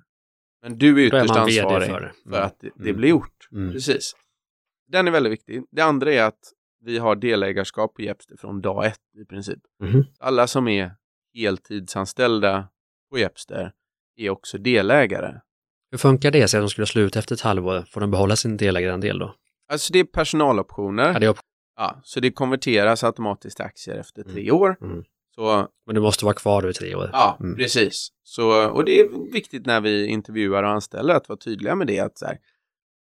Men 0.61 0.77
du 0.77 1.01
är 1.01 1.07
ytterst 1.07 1.35
är 1.35 1.39
ansvarig 1.39 1.89
för, 1.89 2.13
för 2.29 2.41
att 2.41 2.59
det, 2.59 2.69
det 2.75 2.89
mm. 2.89 2.97
blir 2.97 3.09
gjort. 3.09 3.47
Mm. 3.51 3.71
Precis. 3.71 4.15
Den 4.87 5.07
är 5.07 5.11
väldigt 5.11 5.33
viktig. 5.33 5.63
Det 5.71 5.81
andra 5.81 6.13
är 6.13 6.23
att 6.23 6.39
vi 6.81 6.97
har 6.97 7.15
delägarskap 7.15 7.93
på 7.93 8.01
Jepster 8.01 8.37
från 8.37 8.61
dag 8.61 8.85
ett 8.85 9.01
i 9.21 9.25
princip. 9.25 9.59
Mm. 9.83 10.03
Alla 10.19 10.47
som 10.47 10.67
är 10.67 10.91
heltidsanställda 11.35 12.67
på 13.09 13.17
Jepster 13.17 13.71
är 14.17 14.29
också 14.29 14.57
delägare. 14.57 15.39
Hur 15.91 15.97
funkar 15.97 16.31
det? 16.31 16.47
Så 16.47 16.57
att 16.57 16.63
de 16.63 16.69
skulle 16.69 16.87
sluta 16.87 17.19
efter 17.19 17.35
ett 17.35 17.41
halvår, 17.41 17.85
får 17.89 18.01
de 18.01 18.11
behålla 18.11 18.35
sin 18.35 18.57
delägarandel 18.57 19.19
då? 19.19 19.35
Alltså 19.71 19.93
det 19.93 19.99
är 19.99 20.03
personaloptioner. 20.03 21.13
Ja, 21.13 21.19
det 21.19 21.25
är 21.25 21.35
ja, 21.75 21.99
så 22.03 22.19
det 22.19 22.31
konverteras 22.31 23.03
automatiskt 23.03 23.57
till 23.57 23.65
aktier 23.65 23.97
efter 23.97 24.21
mm. 24.21 24.33
tre 24.33 24.51
år. 24.51 24.77
Mm. 24.81 25.03
Så... 25.35 25.67
Men 25.85 25.95
du 25.95 26.01
måste 26.01 26.25
vara 26.25 26.35
kvar 26.35 26.61
då 26.61 26.69
i 26.69 26.73
tre 26.73 26.95
år? 26.95 27.09
Ja, 27.13 27.37
mm. 27.39 27.55
precis. 27.55 28.09
Så, 28.23 28.69
och 28.69 28.85
det 28.85 28.99
är 28.99 29.31
viktigt 29.33 29.65
när 29.65 29.81
vi 29.81 30.05
intervjuar 30.07 30.63
och 30.63 30.69
anställer 30.69 31.15
att 31.15 31.29
vara 31.29 31.37
tydliga 31.37 31.75
med 31.75 31.87
det. 31.87 31.99
Att 31.99 32.17
så 32.17 32.25
här, 32.25 32.37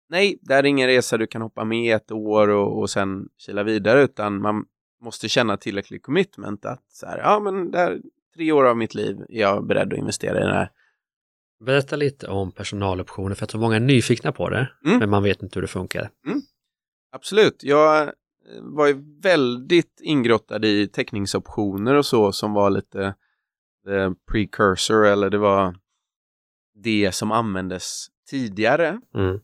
nej, 0.10 0.40
det 0.42 0.54
är 0.54 0.66
ingen 0.66 0.88
resa 0.88 1.18
du 1.18 1.28
kan 1.28 1.42
hoppa 1.42 1.64
med 1.64 1.96
ett 1.96 2.12
år 2.12 2.48
och, 2.48 2.80
och 2.80 2.90
sen 2.90 3.28
kila 3.38 3.64
vidare, 3.64 4.02
utan 4.02 4.42
man 4.42 4.66
måste 5.06 5.30
känna 5.30 5.58
tillräcklig 5.58 6.04
commitment 6.04 6.66
att 6.66 6.84
så 6.92 7.06
här, 7.06 7.18
ja 7.18 7.40
men 7.40 7.72
det 7.72 7.78
här, 7.78 8.02
tre 8.36 8.52
år 8.52 8.66
av 8.66 8.78
mitt 8.78 8.96
liv 8.96 9.26
är 9.30 9.42
jag 9.42 9.68
beredd 9.68 9.94
att 9.94 10.00
investera 10.00 10.40
i 10.40 10.44
det 10.44 10.54
här. 10.54 10.72
Berätta 11.66 11.96
lite 11.96 12.28
om 12.28 12.52
personaloptioner, 12.52 13.36
för 13.36 13.42
jag 13.42 13.50
tror 13.50 13.62
många 13.62 13.76
är 13.76 13.80
nyfikna 13.80 14.32
på 14.32 14.50
det, 14.50 14.72
mm. 14.86 15.00
men 15.00 15.10
man 15.10 15.24
vet 15.24 15.44
inte 15.44 15.56
hur 15.56 15.62
det 15.62 15.68
funkar. 15.68 16.10
Mm. 16.28 16.42
Absolut, 17.12 17.64
jag 17.64 18.02
eh, 18.04 18.12
var 18.62 18.88
ju 18.88 19.04
väldigt 19.22 20.00
ingrottad 20.02 20.66
i 20.66 20.88
teckningsoptioner 20.88 21.94
och 21.96 22.06
så 22.06 22.32
som 22.32 22.54
var 22.54 22.70
lite 22.70 23.16
eh, 23.88 24.12
precursor 24.32 25.06
eller 25.06 25.30
det 25.30 25.38
var 25.38 25.76
det 26.76 27.12
som 27.12 27.32
användes 27.32 28.08
tidigare. 28.30 29.02
Mm. 29.16 29.40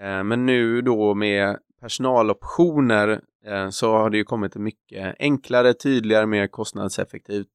Eh, 0.00 0.24
men 0.24 0.46
nu 0.46 0.82
då 0.82 1.14
med 1.14 1.58
personaloptioner 1.80 3.20
så 3.70 3.92
har 3.92 4.10
det 4.10 4.16
ju 4.16 4.24
kommit 4.24 4.56
ett 4.56 4.62
mycket 4.62 5.16
enklare, 5.18 5.74
tydligare, 5.74 6.26
mer 6.26 6.46
kostnadseffektivt 6.46 7.48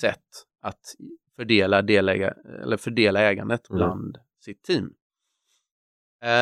sätt 0.00 0.18
att 0.62 0.80
fördela, 1.36 1.82
deläga, 1.82 2.34
eller 2.62 2.76
fördela 2.76 3.20
ägandet 3.20 3.70
mm. 3.70 3.78
bland 3.78 4.18
sitt 4.44 4.62
team. 4.62 4.94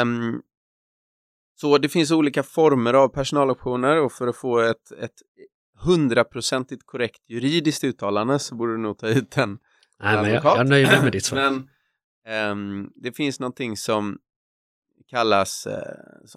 Um, 0.03 0.43
så 1.61 1.79
det 1.79 1.89
finns 1.89 2.11
olika 2.11 2.43
former 2.43 2.95
av 2.95 3.09
personaloptioner 3.09 4.01
och 4.01 4.13
för 4.13 4.27
att 4.27 4.37
få 4.37 4.61
ett, 4.61 4.93
ett 4.93 5.23
hundraprocentigt 5.85 6.87
korrekt 6.87 7.21
juridiskt 7.29 7.85
uttalande 7.85 8.39
så 8.39 8.55
borde 8.55 8.73
du 8.73 8.79
nog 8.79 8.99
ta 8.99 9.09
ut 9.09 9.37
en 9.37 9.59
Nej, 10.03 10.23
men 10.23 10.31
jag, 10.31 10.45
jag 10.45 10.69
nöjer 10.69 10.87
mig 10.87 11.03
med 11.03 11.13
ditt 11.13 11.25
svar. 11.25 11.39
men 11.39 12.51
um, 12.53 12.93
det 12.95 13.13
finns 13.13 13.41
någonting 13.41 13.77
som 13.77 14.19
kallas 15.07 15.67
uh, 15.67 15.75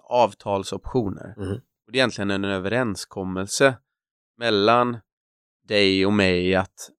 avtalsoptioner. 0.03 1.34
Mm. 1.38 1.62
Och 1.86 1.91
det 1.91 1.98
är 1.98 2.00
egentligen 2.00 2.32
en 2.32 2.43
överenskommelse 2.43 3.78
mellan 4.38 4.98
dig 5.67 6.06
och 6.06 6.13
mig 6.13 6.56
att 6.56 6.89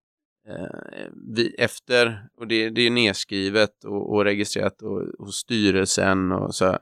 eh, 0.48 1.08
vi 1.34 1.54
efter, 1.58 2.28
och 2.36 2.46
det, 2.46 2.70
det 2.70 2.82
är 2.82 2.90
nedskrivet 2.90 3.84
och, 3.84 4.14
och 4.14 4.24
registrerat 4.24 4.82
och, 4.82 5.02
hos 5.18 5.36
styrelsen 5.36 6.32
och 6.32 6.54
så, 6.54 6.66
eh, 6.66 6.78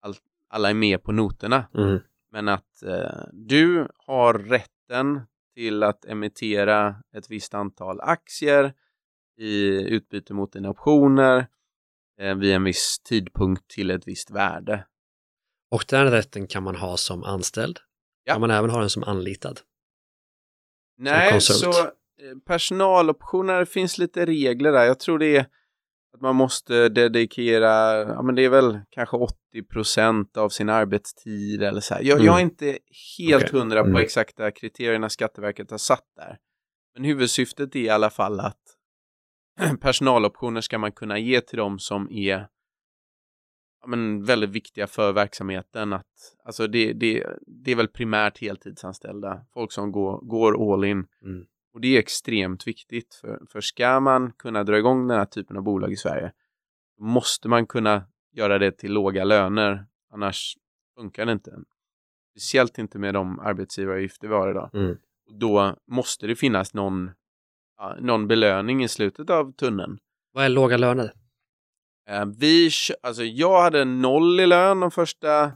all, 0.00 0.14
alla 0.48 0.70
är 0.70 0.74
med 0.74 1.02
på 1.02 1.12
noterna. 1.12 1.64
Mm. 1.74 1.98
Men 2.32 2.48
att 2.48 2.82
eh, 2.82 3.24
du 3.32 3.88
har 4.06 4.34
rätten 4.34 5.20
till 5.54 5.82
att 5.82 6.04
emittera 6.04 7.02
ett 7.16 7.30
visst 7.30 7.54
antal 7.54 8.00
aktier 8.00 8.74
i 9.36 9.68
utbyte 9.94 10.34
mot 10.34 10.52
dina 10.52 10.70
optioner 10.70 11.46
eh, 12.18 12.34
vid 12.34 12.54
en 12.54 12.64
viss 12.64 13.00
tidpunkt 13.04 13.68
till 13.68 13.90
ett 13.90 14.08
visst 14.08 14.30
värde. 14.30 14.86
Och 15.70 15.84
den 15.88 16.10
rätten 16.10 16.46
kan 16.46 16.62
man 16.62 16.76
ha 16.76 16.96
som 16.96 17.24
anställd. 17.24 17.78
Ja. 18.24 18.32
Kan 18.32 18.40
man 18.40 18.50
även 18.50 18.70
ha 18.70 18.80
den 18.80 18.90
som 18.90 19.04
anlitad? 19.04 19.60
Nej, 20.98 21.40
så 21.40 21.70
eh, 21.70 21.86
personaloptioner 22.46 23.64
finns 23.64 23.98
lite 23.98 24.26
regler 24.26 24.72
där. 24.72 24.84
Jag 24.84 25.00
tror 25.00 25.18
det 25.18 25.36
är 25.36 25.46
att 26.14 26.20
man 26.20 26.36
måste 26.36 26.88
dedikera, 26.88 27.98
ja 27.98 28.22
men 28.22 28.34
det 28.34 28.44
är 28.44 28.48
väl 28.48 28.80
kanske 28.90 29.16
80% 29.16 30.38
av 30.38 30.48
sin 30.48 30.68
arbetstid 30.68 31.62
eller 31.62 31.80
så 31.80 31.94
här. 31.94 32.02
Jag, 32.02 32.16
mm. 32.16 32.26
jag 32.26 32.36
är 32.36 32.42
inte 32.42 32.78
helt 33.18 33.44
okay. 33.44 33.60
hundra 33.60 33.82
på 33.82 33.88
mm. 33.88 34.02
exakta 34.02 34.50
kriterierna 34.50 35.08
Skatteverket 35.08 35.70
har 35.70 35.78
satt 35.78 36.06
där. 36.16 36.38
Men 36.94 37.04
huvudsyftet 37.04 37.76
är 37.76 37.80
i 37.80 37.88
alla 37.88 38.10
fall 38.10 38.40
att 38.40 38.60
personaloptioner 39.80 40.60
ska 40.60 40.78
man 40.78 40.92
kunna 40.92 41.18
ge 41.18 41.40
till 41.40 41.58
dem 41.58 41.78
som 41.78 42.12
är 42.12 42.46
men, 43.86 44.24
väldigt 44.24 44.50
viktiga 44.50 44.86
för 44.86 45.12
verksamheten. 45.12 45.92
Att, 45.92 46.06
alltså 46.44 46.66
det, 46.66 46.92
det, 46.92 47.26
det 47.46 47.72
är 47.72 47.76
väl 47.76 47.88
primärt 47.88 48.38
heltidsanställda, 48.38 49.46
folk 49.54 49.72
som 49.72 49.92
går, 49.92 50.20
går 50.20 50.74
all 50.74 50.84
in. 50.84 51.06
Mm. 51.22 51.46
Och 51.72 51.80
det 51.80 51.96
är 51.96 51.98
extremt 51.98 52.66
viktigt, 52.66 53.14
för, 53.14 53.40
för 53.52 53.60
ska 53.60 54.00
man 54.00 54.32
kunna 54.32 54.64
dra 54.64 54.78
igång 54.78 55.08
den 55.08 55.18
här 55.18 55.24
typen 55.24 55.56
av 55.56 55.62
bolag 55.62 55.92
i 55.92 55.96
Sverige, 55.96 56.32
måste 56.98 57.48
man 57.48 57.66
kunna 57.66 58.04
göra 58.32 58.58
det 58.58 58.72
till 58.72 58.92
låga 58.92 59.24
löner, 59.24 59.86
annars 60.12 60.56
funkar 60.94 61.26
det 61.26 61.32
inte. 61.32 61.58
Speciellt 62.30 62.78
inte 62.78 62.98
med 62.98 63.14
de 63.14 63.40
arbetsgivaravgifter 63.40 64.28
vi 64.28 64.34
har 64.34 64.50
idag. 64.50 64.70
Mm. 64.74 64.96
Då 65.40 65.76
måste 65.86 66.26
det 66.26 66.36
finnas 66.36 66.74
någon, 66.74 67.10
någon 68.00 68.28
belöning 68.28 68.84
i 68.84 68.88
slutet 68.88 69.30
av 69.30 69.52
tunneln. 69.52 69.98
Vad 70.32 70.44
är 70.44 70.48
låga 70.48 70.76
löner? 70.76 71.12
Eh, 72.10 72.26
vi, 72.38 72.70
alltså 73.02 73.22
jag 73.22 73.62
hade 73.62 73.84
noll 73.84 74.40
i 74.40 74.46
lön 74.46 74.80
de 74.80 74.90
första 74.90 75.52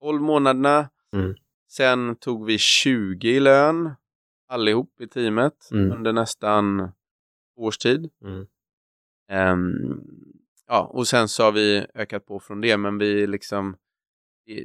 12 0.00 0.22
månaderna. 0.22 0.90
Mm. 1.12 1.34
Sen 1.68 2.16
tog 2.16 2.46
vi 2.46 2.58
20 2.58 3.28
i 3.28 3.40
lön 3.40 3.90
allihop 4.48 5.00
i 5.00 5.08
teamet 5.08 5.68
mm. 5.72 5.92
under 5.92 6.12
nästan 6.12 6.92
års 7.56 7.78
tid. 7.78 8.10
Mm. 8.24 8.46
Um, 9.32 10.04
ja, 10.68 10.90
och 10.92 11.08
sen 11.08 11.28
så 11.28 11.42
har 11.42 11.52
vi 11.52 11.86
ökat 11.94 12.26
på 12.26 12.40
från 12.40 12.60
det, 12.60 12.76
men 12.76 12.98
vi 12.98 13.26
liksom 13.26 13.76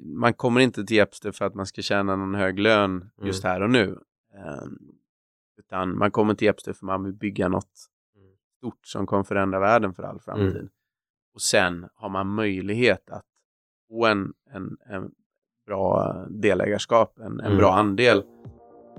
man 0.04 0.34
kommer 0.34 0.62
inte 0.62 0.86
till 0.86 1.00
Epster 1.00 1.32
för 1.32 1.46
att 1.46 1.56
man 1.56 1.66
ska 1.66 1.82
tjäna 1.82 2.16
någon 2.16 2.36
hög 2.36 2.60
lön 2.60 3.10
just 3.22 3.44
mm. 3.44 3.54
här 3.54 3.62
och 3.62 3.70
nu. 3.70 4.00
Um, 4.36 4.80
utan 5.58 5.98
man 5.98 6.12
kommer 6.12 6.34
till 6.34 6.48
Epster 6.48 6.74
för 6.74 6.80
att 6.80 6.88
man 6.88 7.04
vill 7.04 7.14
bygga 7.14 7.48
något 7.48 7.90
mm. 8.16 8.30
stort 8.58 8.88
som 8.88 9.06
kommer 9.06 9.24
förändra 9.24 9.60
världen 9.60 9.94
för 9.94 10.04
all 10.04 10.20
framtid. 10.20 10.70
Och 11.38 11.42
sen 11.42 11.90
har 11.96 12.10
man 12.10 12.28
möjlighet 12.28 13.10
att 13.10 13.26
få 13.90 14.06
en, 14.06 14.34
en, 14.54 14.78
en 14.90 15.12
bra 15.68 16.14
delägarskap, 16.30 17.20
en, 17.20 17.40
en 17.40 17.46
mm. 17.46 17.58
bra 17.58 17.74
andel 17.74 18.24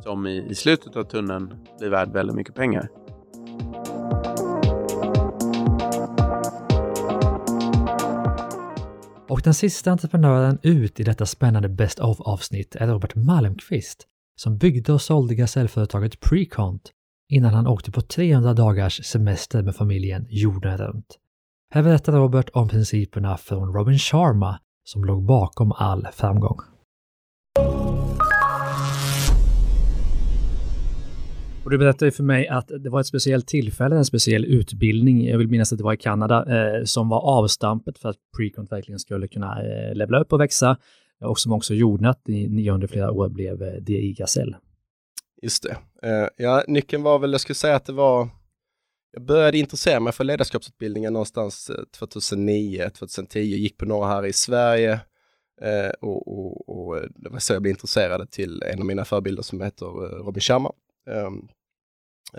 som 0.03 0.27
i, 0.27 0.47
i 0.51 0.55
slutet 0.55 0.97
av 0.97 1.05
tunneln 1.05 1.67
blir 1.79 1.91
värd 1.91 2.13
väldigt 2.13 2.37
mycket 2.37 2.55
pengar. 2.55 2.89
Och 9.29 9.41
den 9.45 9.55
sista 9.55 9.91
entreprenören 9.91 10.59
ut 10.63 11.01
i 11.01 11.03
detta 11.03 11.27
spännande 11.27 11.69
Best 11.69 12.01
of 12.01 12.21
avsnitt 12.21 12.77
är 12.77 12.87
Robert 12.87 13.15
Malmqvist 13.15 14.07
som 14.37 14.59
byggde 14.59 14.93
och 14.93 15.03
sålde 15.03 15.35
gasellföretaget 15.35 16.21
Precont 16.21 16.93
innan 17.29 17.55
han 17.55 17.67
åkte 17.67 17.91
på 17.91 18.01
300 18.01 18.55
dagars 18.55 19.05
semester 19.05 19.63
med 19.63 19.77
familjen 19.77 20.27
jorden 20.29 20.79
runt. 20.79 21.19
Här 21.71 21.83
berättar 21.83 22.13
Robert 22.13 22.51
om 22.53 22.69
principerna 22.69 23.37
från 23.37 23.73
Robin 23.73 23.99
Sharma 23.99 24.61
som 24.85 25.05
låg 25.05 25.23
bakom 25.23 25.73
all 25.73 26.07
framgång. 26.13 26.59
Och 31.65 31.71
du 31.71 31.79
berättade 31.79 32.11
för 32.11 32.23
mig 32.23 32.49
att 32.49 32.69
det 32.69 32.91
var 32.91 33.01
ett 33.01 33.07
speciellt 33.07 33.47
tillfälle, 33.47 33.97
en 33.97 34.05
speciell 34.05 34.45
utbildning, 34.45 35.27
jag 35.27 35.39
vill 35.39 35.49
minnas 35.49 35.73
att 35.73 35.79
det 35.79 35.85
var 35.85 35.93
i 35.93 35.97
Kanada, 35.97 36.45
eh, 36.79 36.85
som 36.85 37.09
var 37.09 37.21
avstampet 37.21 37.99
för 37.99 38.09
att 38.09 38.17
Precont 38.37 38.73
verkligen 38.73 38.99
skulle 38.99 39.29
kunna 39.29 39.63
eh, 39.63 39.95
levla 39.95 40.21
upp 40.21 40.33
och 40.33 40.41
växa 40.41 40.77
eh, 41.23 41.29
och 41.29 41.39
som 41.39 41.53
också 41.53 41.75
gjorde 41.75 42.09
att 42.09 42.27
ni 42.27 42.71
under 42.71 42.87
flera 42.87 43.11
år 43.11 43.29
blev 43.29 43.63
eh, 43.63 43.73
DI 43.73 44.13
Gasell. 44.13 44.57
Just 45.43 45.63
det. 45.63 45.77
Eh, 46.09 46.29
ja, 46.37 46.65
nyckeln 46.69 47.03
var 47.03 47.19
väl, 47.19 47.33
jag 47.33 47.41
skulle 47.41 47.55
säga 47.55 47.77
att 47.77 47.85
det 47.85 47.93
var, 47.93 48.29
jag 49.11 49.23
började 49.23 49.59
intressera 49.59 50.01
mig 50.01 50.13
för 50.13 50.25
ledarskapsutbildningen 50.25 51.13
någonstans 51.13 51.71
eh, 51.71 51.85
2009-2010, 51.99 53.39
gick 53.39 53.79
på 53.79 53.85
några 53.85 54.09
här 54.09 54.27
i 54.27 54.33
Sverige 54.33 55.01
eh, 55.61 55.91
och, 56.01 56.29
och, 56.29 56.69
och, 56.69 56.97
eh, 56.99 57.05
det 57.15 57.29
var 57.29 57.39
så 57.39 57.53
jag 57.53 57.63
blev 57.63 57.71
intresserad 57.71 58.31
till 58.31 58.63
en 58.63 58.81
av 58.81 58.87
mina 58.87 59.05
förebilder 59.05 59.43
som 59.43 59.61
heter 59.61 59.87
Robin 60.25 60.41
Sharma. 60.41 60.73
Ehm, 61.11 61.49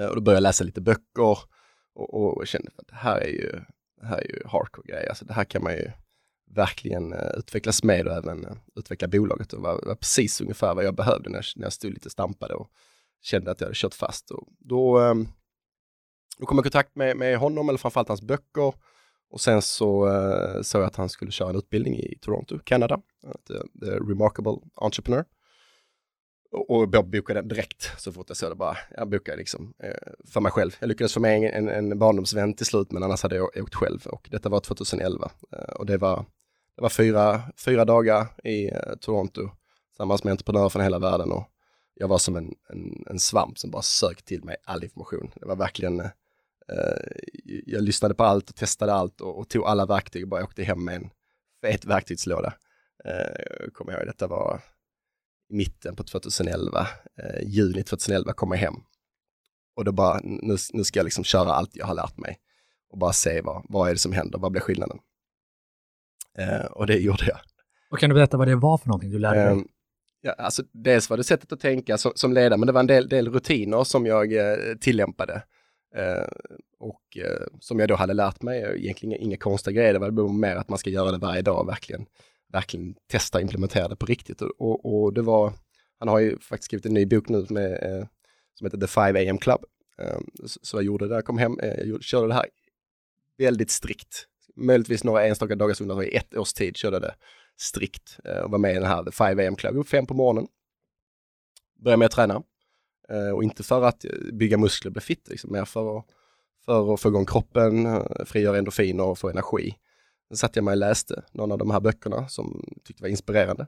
och 0.10 0.16
då 0.16 0.22
började 0.22 0.38
jag 0.38 0.44
läsa 0.44 0.64
lite 0.64 0.82
böcker 0.82 1.38
och, 1.96 2.38
och 2.40 2.48
kände 2.48 2.72
att 2.76 2.88
det 2.88 2.96
här 2.96 3.22
är 3.22 3.28
ju, 3.28 3.52
det 4.02 4.06
här 4.06 4.18
är 4.18 4.28
ju 4.28 4.42
hardcore 4.46 4.88
grejer, 4.88 5.10
alltså 5.10 5.26
det 5.26 5.34
här 5.34 5.44
kan 5.44 5.64
man 5.64 5.74
ju 5.74 5.92
verkligen 6.56 7.14
utvecklas 7.38 7.84
med 7.84 8.08
och 8.08 8.14
även 8.14 8.60
utveckla 8.76 9.08
bolaget 9.08 9.50
Det 9.50 9.58
var, 9.58 9.86
var 9.86 9.96
precis 9.96 10.42
ungefär 10.42 10.76
vad 10.76 10.86
jag 10.86 10.96
behövde 10.96 11.30
när 11.30 11.38
jag, 11.38 11.46
när 11.56 11.66
jag 11.66 11.74
stod 11.74 11.94
lite 11.94 12.10
stampade 12.10 12.54
och 12.54 12.70
kände 13.22 13.52
att 13.52 13.62
jag 13.62 13.68
hade 13.68 13.76
kört 13.76 13.94
fast. 13.94 14.32
Och 14.32 14.48
då, 14.60 15.00
ehm, 15.00 15.28
då 16.40 16.46
kom 16.46 16.58
jag 16.58 16.66
i 16.66 16.70
kontakt 16.70 16.96
med, 16.96 17.18
med 17.18 17.38
honom, 17.38 17.70
eller 17.70 17.80
framförallt 17.80 18.08
hans 18.08 18.22
böcker. 18.22 18.74
Och 19.32 19.42
sen 19.42 19.62
så 19.62 20.08
uh, 20.08 20.62
såg 20.62 20.82
jag 20.82 20.88
att 20.88 20.96
han 20.96 21.10
skulle 21.10 21.32
köra 21.32 21.50
en 21.50 21.56
utbildning 21.56 21.96
i 21.96 22.18
Toronto, 22.22 22.60
Kanada, 22.64 23.02
the, 23.48 23.54
eh, 23.54 23.62
the 23.82 23.96
Remarkable 23.96 24.58
Entrepreneur. 24.76 25.26
Och, 26.52 26.70
och 26.70 26.90
jag 26.96 27.10
bokade 27.10 27.42
direkt 27.42 27.92
så 27.98 28.12
fort 28.12 28.26
jag 28.28 28.38
såg 28.38 28.52
det 28.52 28.56
bara. 28.56 28.78
Jag 28.98 29.10
bokade 29.10 29.38
liksom 29.38 29.74
eh, 29.84 30.12
för 30.26 30.42
mig 30.42 30.52
själv. 30.52 30.76
Jag 30.80 30.88
lyckades 30.88 31.14
få 31.14 31.20
med 31.20 31.52
en, 31.54 31.70
en 31.70 32.00
barndomsvän 32.00 32.54
till 32.54 32.66
slut, 32.66 32.92
men 32.92 33.04
annars 33.04 33.24
hade 33.24 33.36
jag 33.36 33.58
åkt 33.58 33.76
själv. 33.76 34.06
Och 34.06 34.28
detta 34.32 34.50
var 34.50 34.60
2011. 34.60 35.32
Eh, 35.52 35.60
och 35.60 35.86
det 35.86 35.98
var, 35.98 36.26
det 36.76 36.82
var 36.82 36.90
fyra, 36.90 37.42
fyra 37.66 37.86
dagar 37.86 38.28
i 38.44 38.68
eh, 38.68 38.96
Toronto 39.02 39.50
tillsammans 39.90 40.24
med 40.24 40.32
entreprenörer 40.32 40.70
från 40.70 40.82
hela 40.82 41.00
världen. 41.00 41.32
Och 41.32 41.44
jag 41.94 42.08
var 42.08 42.18
som 42.18 42.36
en, 42.36 42.56
en, 42.70 43.04
en 43.10 43.20
svamp 43.20 43.60
som 43.60 43.72
bara 43.72 43.82
sög 43.82 44.26
till 44.26 44.44
mig 44.44 44.56
all 44.64 44.84
information. 44.84 45.32
Det 45.36 45.46
var 45.46 45.56
verkligen, 45.56 46.00
eh, 46.00 46.10
jag 47.66 47.84
lyssnade 47.84 48.14
på 48.14 48.24
allt 48.24 48.50
och 48.50 48.56
testade 48.56 48.94
allt 48.94 49.22
och, 49.22 49.40
och, 49.40 49.50
tog 49.50 49.66
alla 49.66 49.86
verktyg 49.86 50.24
och 50.24 50.30
bara 50.30 50.44
åkte 50.44 50.64
hem 50.64 50.86
med 50.86 50.96
en 50.96 51.10
fet 51.62 51.86
verktygslåda. 51.86 52.54
Eh, 53.06 53.70
kommer 53.74 53.92
jag 53.92 54.00
ihåg, 54.02 54.08
detta 54.08 54.28
var 54.28 54.62
i 55.50 55.56
mitten 55.56 55.96
på 55.96 56.04
2011, 56.04 56.88
eh, 57.24 57.48
juni 57.48 57.84
2011 57.84 58.34
kom 58.34 58.52
jag 58.52 58.58
hem. 58.58 58.76
Och 59.76 59.86
då 59.86 59.92
bara, 59.92 60.20
nu, 60.24 60.58
nu 60.74 60.84
ska 60.84 61.00
jag 61.00 61.04
liksom 61.04 61.24
köra 61.24 61.54
allt 61.54 61.76
jag 61.76 61.86
har 61.86 61.96
lärt 61.96 62.18
mig 62.18 62.38
och 62.90 62.98
bara 62.98 63.14
se 63.14 63.42
vad, 63.42 63.66
vad 63.70 63.90
är 63.90 63.94
det 63.94 64.00
som 64.00 64.14
händer, 64.14 64.40
vad 64.40 64.52
blir 64.52 64.62
skillnaden? 64.62 65.00
Eh, 66.38 66.66
och 66.66 66.88
det 66.88 66.98
gjorde 66.98 67.26
jag. 67.26 67.40
Och 67.92 68.00
kan 68.00 68.10
du 68.10 68.14
berätta 68.14 68.38
vad 68.38 68.48
det 68.48 68.56
var 68.56 68.78
för 68.78 68.88
någonting 68.88 69.12
du 69.12 69.20
lärde 69.20 69.44
dig? 69.44 69.58
Eh, 69.58 69.64
Ja, 70.22 70.32
alltså 70.38 70.64
dels 70.72 71.10
var 71.10 71.18
det 71.18 71.24
sättet 71.24 71.52
att 71.52 71.60
tänka 71.60 71.98
som, 71.98 72.12
som 72.16 72.34
ledare, 72.34 72.58
men 72.58 72.68
det 72.68 72.74
var 72.74 72.80
en 72.80 72.88
del, 72.88 73.10
del 73.10 73.32
rutiner 73.32 73.84
som 73.84 74.06
jag 74.06 74.34
eh, 74.34 74.76
tillämpade. 74.80 75.44
Eh, 75.96 76.28
och 76.80 77.18
eh, 77.18 77.48
som 77.60 77.80
jag 77.80 77.90
då 77.90 77.96
hade 77.96 78.14
lärt 78.14 78.42
mig, 78.42 78.62
eh, 78.64 78.84
egentligen 78.84 79.22
inga 79.22 79.38
konstiga 79.38 79.82
grejer, 79.82 79.94
det 79.94 80.00
var 80.00 80.34
mer 80.34 80.56
att 80.56 80.70
man 80.70 80.80
ska 80.80 80.90
göra 80.90 81.12
det 81.12 81.18
varje 81.18 81.42
dag, 81.42 81.66
verkligen, 81.66 82.06
verkligen 82.48 82.96
testa 83.08 83.38
och 83.38 83.42
implementera 83.42 83.88
det 83.88 83.96
på 83.96 84.06
riktigt. 84.06 84.42
Och, 84.42 84.62
och, 84.62 85.04
och 85.04 85.14
det 85.14 85.22
var, 85.22 85.54
han 86.00 86.08
har 86.08 86.20
ju 86.20 86.40
faktiskt 86.40 86.66
skrivit 86.66 86.86
en 86.86 86.94
ny 86.94 87.06
bok 87.06 87.30
nu 87.30 87.46
med, 87.50 87.72
eh, 87.72 88.06
som 88.54 88.66
heter 88.66 88.78
The 88.78 88.88
5 88.88 89.16
AM 89.16 89.38
Club. 89.38 89.66
Eh, 90.02 90.20
så, 90.46 90.60
så 90.62 90.78
jag 90.78 90.84
gjorde 90.84 91.08
det, 91.08 91.16
jag 91.16 91.26
kom 91.26 91.38
hem, 91.38 91.60
eh, 91.60 91.82
jag 91.84 92.04
körde 92.04 92.28
det 92.28 92.34
här 92.34 92.46
väldigt 93.38 93.72
strikt. 93.72 94.28
Möjligtvis 94.56 95.04
några 95.04 95.26
enstaka 95.26 95.56
dagars 95.56 95.82
undantag, 95.82 96.06
i 96.06 96.16
ett 96.16 96.38
års 96.38 96.54
tid 96.54 96.78
körde 96.78 97.00
det 97.00 97.16
strikt 97.58 98.20
eh, 98.26 98.38
och 98.38 98.52
var 98.52 98.60
med 98.60 98.72
i 98.72 98.74
den 98.74 98.84
här 98.84 99.04
The 99.04 99.12
5 99.12 99.40
AM 99.40 99.56
Club. 99.56 99.78
Upp 99.78 99.88
fem 99.88 100.06
på 100.06 100.14
morgonen. 100.14 100.48
Började 101.80 102.00
med 102.00 102.06
att 102.06 102.12
träna. 102.12 102.44
Eh, 103.12 103.30
och 103.30 103.44
inte 103.44 103.64
för 103.64 103.84
att 103.84 104.06
bygga 104.34 104.58
muskler 104.58 104.90
och 104.90 104.94
bli 104.94 105.02
fit, 105.02 105.28
liksom, 105.30 105.52
mer 105.52 105.66
för 105.66 105.98
att, 105.98 106.06
för 106.66 106.94
att 106.94 107.00
få 107.00 107.10
igång 107.10 107.26
kroppen, 107.26 107.86
eh, 107.86 108.26
frigöra 108.26 108.58
endorfiner 108.58 109.04
och 109.04 109.20
få 109.20 109.30
energi. 109.30 109.76
Sen 110.28 110.38
satte 110.38 110.60
jag 110.60 110.64
mig 110.64 110.72
och 110.72 110.78
läste 110.78 111.24
någon 111.32 111.52
av 111.52 111.58
de 111.58 111.72
här 111.72 111.80
böckerna 111.80 112.28
som 112.28 112.64
tyckte 112.84 113.04
var 113.04 113.10
inspirerande. 113.10 113.68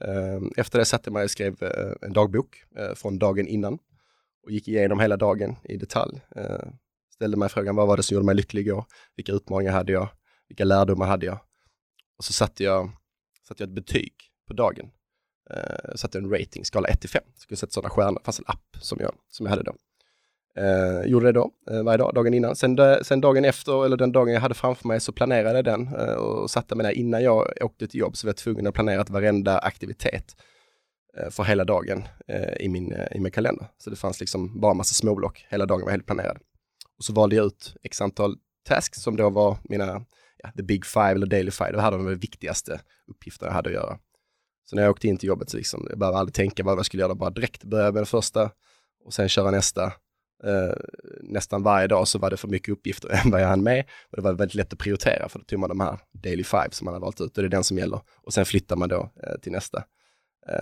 Ehm, 0.00 0.52
efter 0.56 0.78
det 0.78 0.84
satte 0.84 1.08
jag 1.08 1.12
mig 1.12 1.24
och 1.24 1.30
skrev 1.30 1.62
eh, 1.62 1.92
en 2.02 2.12
dagbok 2.12 2.64
från 2.94 3.18
dagen 3.18 3.46
innan 3.46 3.78
och 4.42 4.50
gick 4.50 4.68
igenom 4.68 5.00
hela 5.00 5.16
dagen 5.16 5.56
i 5.64 5.76
detalj. 5.76 6.20
Ställde 7.14 7.36
mig 7.36 7.48
frågan, 7.48 7.76
vad 7.76 7.86
var 7.86 7.96
det 7.96 8.02
som 8.02 8.14
gjorde 8.14 8.26
mig 8.26 8.34
lycklig 8.34 8.66
igår? 8.66 8.84
Vilka 9.16 9.32
utmaningar 9.32 9.72
hade 9.72 9.92
jag? 9.92 10.08
Vilka 10.48 10.64
lärdomar 10.64 11.06
hade 11.06 11.26
jag? 11.26 11.38
Och 12.18 12.24
så 12.24 12.32
satte 12.32 12.64
jag 12.64 12.90
satte 13.48 13.62
jag 13.62 13.68
ett 13.68 13.74
betyg 13.74 14.12
på 14.46 14.54
dagen. 14.54 14.90
Eh, 15.50 15.88
uh, 15.88 15.94
satte 15.94 16.18
en 16.18 16.30
rating, 16.30 16.64
skala 16.64 16.88
1 16.88 17.00
till 17.00 17.10
5. 17.10 17.22
Skulle 17.36 17.56
sätta 17.56 17.72
sådana 17.72 17.90
stjärnor, 17.90 18.20
fanns 18.24 18.38
en 18.38 18.44
app 18.48 18.76
som 18.80 18.98
jag, 19.00 19.12
som 19.30 19.46
jag 19.46 19.50
hade 19.50 19.62
då. 19.62 19.74
Uh, 20.60 21.06
gjorde 21.06 21.26
det 21.26 21.32
då, 21.32 21.50
uh, 21.70 21.82
varje 21.82 21.98
dag, 21.98 22.14
dagen 22.14 22.34
innan. 22.34 22.56
Sen, 22.56 22.76
de, 22.76 22.98
sen 23.02 23.20
dagen 23.20 23.44
efter, 23.44 23.84
eller 23.84 23.96
den 23.96 24.12
dagen 24.12 24.34
jag 24.34 24.40
hade 24.40 24.54
framför 24.54 24.88
mig, 24.88 25.00
så 25.00 25.12
planerade 25.12 25.58
jag 25.58 25.64
den 25.64 25.94
uh, 25.94 26.14
och 26.14 26.50
satte 26.50 26.74
mig 26.74 26.86
där 26.86 26.92
innan 26.92 27.22
jag 27.22 27.52
åkte 27.60 27.86
till 27.86 28.00
jobb, 28.00 28.16
så 28.16 28.26
var 28.26 28.28
jag 28.28 28.36
tvungen 28.36 28.66
att 28.66 28.74
planera 28.74 29.04
varenda 29.08 29.58
aktivitet 29.58 30.36
för 31.30 31.44
hela 31.44 31.64
dagen 31.64 32.04
i, 32.60 32.68
min, 32.68 32.92
i 33.10 33.20
min 33.20 33.32
kalender. 33.32 33.66
Så 33.78 33.90
det 33.90 33.96
fanns 33.96 34.20
liksom 34.20 34.60
bara 34.60 34.74
massa 34.74 34.94
småblock, 34.94 35.46
hela 35.48 35.66
dagen 35.66 35.84
var 35.84 35.90
helt 35.90 36.06
planerad. 36.06 36.38
Och 36.98 37.04
så 37.04 37.12
valde 37.12 37.36
jag 37.36 37.46
ut 37.46 37.74
x 37.82 38.00
antal 38.00 38.36
tasks 38.64 39.02
som 39.02 39.16
då 39.16 39.30
var 39.30 39.58
mina 39.64 40.04
ja, 40.38 40.50
the 40.56 40.62
big 40.62 40.86
five 40.86 41.10
eller 41.10 41.26
daily 41.26 41.50
five. 41.50 41.72
Det 41.72 41.80
här 41.80 41.90
var 41.90 41.98
de 41.98 42.14
viktigaste 42.14 42.80
uppgifterna 43.06 43.48
jag 43.48 43.54
hade 43.54 43.68
att 43.68 43.74
göra. 43.74 43.98
Så 44.70 44.76
när 44.76 44.82
jag 44.82 44.90
åkte 44.90 45.08
in 45.08 45.16
till 45.16 45.28
jobbet 45.28 45.50
så 45.50 45.56
liksom, 45.56 45.86
jag 45.90 45.98
behövde 45.98 46.18
aldrig 46.18 46.34
tänka 46.34 46.62
vad 46.62 46.78
jag 46.78 46.86
skulle 46.86 47.02
göra, 47.02 47.14
bara 47.14 47.30
direkt 47.30 47.64
börja 47.64 47.92
med 47.92 48.02
det 48.02 48.06
första 48.06 48.50
och 49.04 49.14
sen 49.14 49.28
köra 49.28 49.50
nästa. 49.50 49.92
Uh, 50.44 50.74
nästan 51.20 51.62
varje 51.62 51.86
dag 51.86 52.08
så 52.08 52.18
var 52.18 52.30
det 52.30 52.36
för 52.36 52.48
mycket 52.48 52.72
uppgifter 52.72 53.08
än 53.24 53.30
vad 53.30 53.40
jag 53.40 53.48
hann 53.48 53.62
med. 53.62 53.84
Och 54.10 54.16
det 54.16 54.22
var 54.22 54.32
väldigt 54.32 54.54
lätt 54.54 54.72
att 54.72 54.78
prioritera 54.78 55.28
för 55.28 55.38
då 55.38 55.44
tog 55.44 55.58
man 55.58 55.68
de 55.68 55.80
här 55.80 55.98
daily 56.12 56.44
five 56.44 56.68
som 56.70 56.84
man 56.84 56.94
har 56.94 57.00
valt 57.00 57.20
ut 57.20 57.36
och 57.36 57.42
det 57.42 57.48
är 57.48 57.50
den 57.50 57.64
som 57.64 57.78
gäller. 57.78 58.00
Och 58.22 58.32
sen 58.32 58.46
flyttar 58.46 58.76
man 58.76 58.88
då 58.88 59.10
uh, 59.26 59.40
till 59.42 59.52
nästa. 59.52 59.84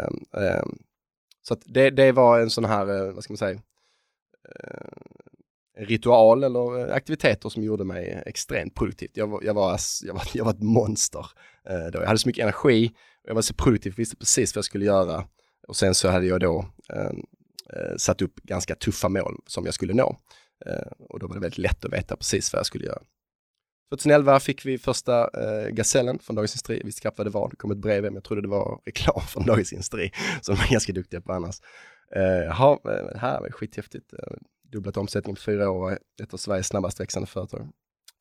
Um, 0.09 0.25
um, 0.31 0.79
så 1.43 1.57
det, 1.64 1.90
det 1.90 2.12
var 2.12 2.40
en 2.40 2.51
sån 2.51 2.64
här, 2.64 2.90
uh, 2.90 3.14
vad 3.14 3.25
ska 3.25 3.33
man 3.33 3.38
säga, 3.38 3.61
ritual 5.77 6.45
eller 6.45 6.89
eh, 6.89 6.95
aktiviteter 6.95 7.49
som 7.49 7.63
gjorde 7.63 7.85
mig 7.85 8.23
extremt 8.27 8.75
produktiv. 8.75 9.11
Jag 9.15 9.27
var, 9.27 9.43
jag 9.43 9.55
var, 9.55 9.81
jag 10.03 10.15
var, 10.15 10.23
jag 10.35 10.45
var 10.45 10.53
ett 10.53 10.63
monster. 10.63 11.27
Eh, 11.69 11.87
då. 11.93 11.99
Jag 11.99 12.07
hade 12.07 12.19
så 12.19 12.29
mycket 12.29 12.43
energi, 12.43 12.89
och 13.23 13.29
jag 13.29 13.35
var 13.35 13.43
så 13.43 13.55
produktiv, 13.55 13.95
visste 13.97 14.17
precis 14.17 14.55
vad 14.55 14.59
jag 14.59 14.65
skulle 14.65 14.85
göra. 14.85 15.25
Och 15.69 15.77
sen 15.77 15.95
så 15.95 16.09
hade 16.09 16.27
jag 16.27 16.41
då 16.41 16.67
ehm, 16.89 17.23
eh, 17.73 17.97
satt 17.97 18.23
upp 18.23 18.35
ganska 18.43 18.75
tuffa 18.75 19.09
mål 19.09 19.41
som 19.47 19.65
jag 19.65 19.75
skulle 19.75 19.95
nå. 19.95 20.17
Eh, 20.67 20.93
och 20.99 21.19
då 21.19 21.27
var 21.27 21.35
det 21.35 21.41
väldigt 21.41 21.59
lätt 21.59 21.85
att 21.85 21.93
veta 21.93 22.17
precis 22.17 22.53
vad 22.53 22.59
jag 22.59 22.67
skulle 22.67 22.87
göra. 22.87 23.03
2011 23.91 24.41
fick 24.41 24.67
vi 24.67 24.79
första 24.79 25.21
eh, 25.23 25.69
Gasellen 25.69 26.19
från 26.19 26.37
Dagens 26.37 26.53
Industri. 26.53 26.77
Vi 26.77 26.83
visste 26.83 27.01
knappt 27.01 27.19
vad 27.19 27.27
det 27.27 27.31
var. 27.31 27.51
Det 27.51 27.57
kom 27.57 27.71
ett 27.71 27.79
brev 27.79 28.03
men 28.03 28.15
jag 28.15 28.25
trodde 28.25 28.43
det 28.43 28.49
var 28.49 28.81
reklam 28.87 29.21
från 29.29 29.47
Dagens 29.47 29.73
Industri 29.73 30.13
som 30.41 30.55
de 30.55 30.63
är 30.63 30.71
ganska 30.71 30.93
duktiga 30.93 31.21
på 31.21 31.33
annars. 31.33 31.57
Eh, 32.17 32.55
ha, 32.55 32.81
det 32.85 33.11
eh, 33.15 33.19
här 33.19 33.41
var 33.41 33.51
skithäftigt 33.51 34.15
dubblat 34.75 34.97
omsättningen 34.97 35.37
på 35.37 35.43
fyra 35.43 35.71
år, 35.71 35.93
och 35.93 35.99
ett 36.23 36.35
av 36.35 36.39
Sveriges 36.39 36.67
snabbast 36.67 37.01
växande 37.01 37.27
företag. 37.27 37.69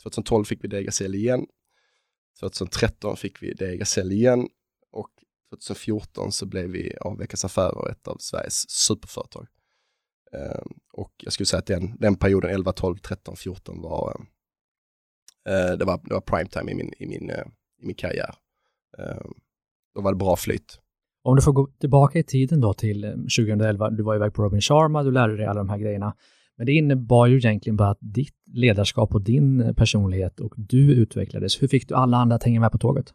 2012 0.04 0.46
fick 0.46 0.64
vi 0.64 0.68
Degasell 0.68 1.16
igen. 1.16 1.46
2013 2.40 3.18
fick 3.18 3.44
vi 3.44 3.54
Degasell 3.54 4.12
igen 4.12 4.48
och 4.92 5.10
2014 5.54 6.32
så 6.32 6.46
blev 6.46 6.70
vi 6.70 6.98
av 7.02 7.18
Veckans 7.18 7.46
Affärer 7.46 7.92
ett 7.92 8.08
av 8.08 8.18
Sveriges 8.20 8.70
superföretag. 8.70 9.48
Ehm, 10.34 10.74
och 10.94 11.14
jag 11.18 11.34
skulle 11.34 11.46
säga 11.46 11.60
att 11.60 11.66
den, 11.66 11.98
den 12.00 12.16
perioden 12.16 12.50
11, 12.50 12.72
12, 12.72 12.98
13, 12.98 13.36
14 13.36 13.82
var, 13.82 14.26
eh, 15.50 15.56
eh, 15.56 15.78
det 15.78 15.86
var, 15.86 16.02
det 16.04 16.14
var 16.14 16.22
prime 16.22 16.50
time 16.50 16.72
i 16.72 16.76
min, 16.76 16.94
i 17.00 17.08
min, 17.08 17.30
eh, 17.30 17.46
i 17.82 17.86
min 17.86 17.96
karriär. 17.96 18.36
Ehm, 18.98 19.34
då 19.96 20.02
var 20.02 20.12
det 20.12 20.18
bra 20.18 20.36
flyt. 20.36 20.80
Om 21.24 21.36
du 21.36 21.42
får 21.42 21.52
gå 21.52 21.68
tillbaka 21.80 22.20
i 22.20 22.24
tiden 22.24 22.62
då 22.62 22.74
till 22.74 23.02
2011, 23.38 23.90
du 23.90 24.04
var 24.04 24.16
iväg 24.16 24.34
på 24.34 24.44
Robin 24.44 24.62
Sharma, 24.62 25.04
du 25.04 25.12
lärde 25.12 25.38
dig 25.38 25.46
alla 25.46 25.60
de 25.60 25.70
här 25.70 25.78
grejerna. 25.78 26.16
Men 26.58 26.66
det 26.66 26.72
innebar 26.72 27.28
ju 27.28 27.38
egentligen 27.38 27.78
bara 27.78 27.90
att 27.90 27.98
ditt 28.02 28.36
ledarskap 28.54 29.16
och 29.16 29.22
din 29.22 29.76
personlighet 29.76 30.40
och 30.40 30.54
du 30.58 30.94
utvecklades. 30.94 31.62
Hur 31.62 31.68
fick 31.68 31.88
du 31.88 31.96
alla 31.96 32.18
andra 32.18 32.36
att 32.36 32.44
hänga 32.44 32.60
med 32.60 32.72
på 32.72 32.78
tåget? 32.78 33.14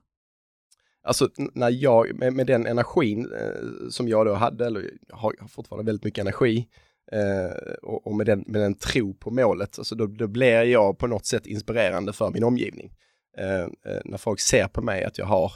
Alltså 1.02 1.28
när 1.54 1.70
jag, 1.70 2.14
med, 2.14 2.32
med 2.32 2.46
den 2.46 2.66
energin 2.66 3.32
eh, 3.32 3.88
som 3.90 4.08
jag 4.08 4.26
då 4.26 4.34
hade, 4.34 4.66
eller 4.66 4.90
har, 5.10 5.34
har 5.40 5.48
fortfarande 5.48 5.86
väldigt 5.86 6.04
mycket 6.04 6.22
energi, 6.22 6.68
eh, 7.12 7.74
och, 7.82 8.06
och, 8.06 8.16
med, 8.16 8.26
den, 8.26 8.44
med 8.46 8.60
den 8.60 8.74
tro 8.74 9.14
på 9.14 9.30
målet, 9.30 9.78
alltså 9.78 9.94
då, 9.94 10.06
då 10.06 10.26
blir 10.26 10.62
jag 10.62 10.98
på 10.98 11.06
något 11.06 11.26
sätt 11.26 11.46
inspirerande 11.46 12.12
för 12.12 12.30
min 12.30 12.44
omgivning. 12.44 12.92
Eh, 13.38 13.60
eh 13.60 14.00
när 14.04 14.18
folk 14.18 14.40
ser 14.40 14.68
på 14.68 14.82
mig 14.82 15.04
att 15.04 15.18
jag 15.18 15.26
har 15.26 15.52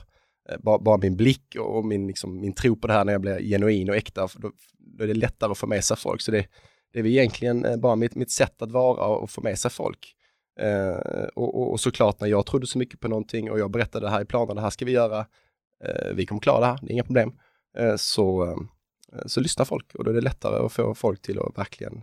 eh, 0.48 0.58
bara, 0.58 0.78
bara, 0.78 0.98
min 0.98 1.16
blick 1.16 1.56
och 1.58 1.86
min, 1.86 2.06
liksom, 2.06 2.40
min 2.40 2.52
tro 2.52 2.76
på 2.76 2.86
det 2.86 2.92
här 2.92 3.04
när 3.04 3.12
jag 3.12 3.20
blir 3.20 3.40
genuin 3.40 3.90
och 3.90 3.96
äkta, 3.96 4.28
då, 4.36 4.50
då 4.78 5.04
är 5.04 5.08
det 5.08 5.14
lättare 5.14 5.50
att 5.50 5.58
få 5.58 5.66
med 5.66 5.84
sig 5.84 5.96
folk. 5.96 6.20
Så 6.20 6.30
det, 6.30 6.46
det 6.92 7.00
är 7.00 7.06
egentligen 7.06 7.64
eh, 7.64 7.76
bara 7.76 7.96
mitt, 7.96 8.14
mitt 8.14 8.30
sätt 8.30 8.62
att 8.62 8.72
vara 8.72 9.06
och 9.06 9.30
få 9.30 9.40
med 9.40 9.58
sig 9.58 9.70
folk. 9.70 10.16
Eh, 10.60 11.26
och, 11.34 11.54
och, 11.54 11.72
och, 11.72 11.80
såklart 11.80 12.20
när 12.20 12.28
jag 12.28 12.46
trodde 12.46 12.66
så 12.66 12.78
mycket 12.78 13.00
på 13.00 13.08
någonting 13.08 13.50
och 13.50 13.58
jag 13.58 13.70
berättade 13.70 14.06
det 14.06 14.10
här 14.10 14.22
i 14.22 14.24
planen, 14.24 14.56
det 14.56 14.62
här 14.62 14.70
ska 14.70 14.84
vi 14.84 14.92
göra, 14.92 15.26
eh, 15.84 16.14
vi 16.14 16.26
kommer 16.26 16.40
klara 16.40 16.60
det 16.60 16.66
här, 16.66 16.78
det 16.82 16.86
är 16.86 16.92
inga 16.92 17.04
problem. 17.04 17.32
eh, 17.78 17.96
så, 17.96 18.44
eh, 18.44 18.56
så 19.26 19.40
lyssnar 19.40 19.64
folk 19.64 19.94
och 19.94 20.04
då 20.04 20.10
är 20.10 20.14
det 20.14 20.20
lättare 20.20 20.66
att 20.66 20.72
få 20.72 20.94
folk 20.94 21.22
till 21.22 21.38
att 21.38 21.58
verkligen 21.58 22.02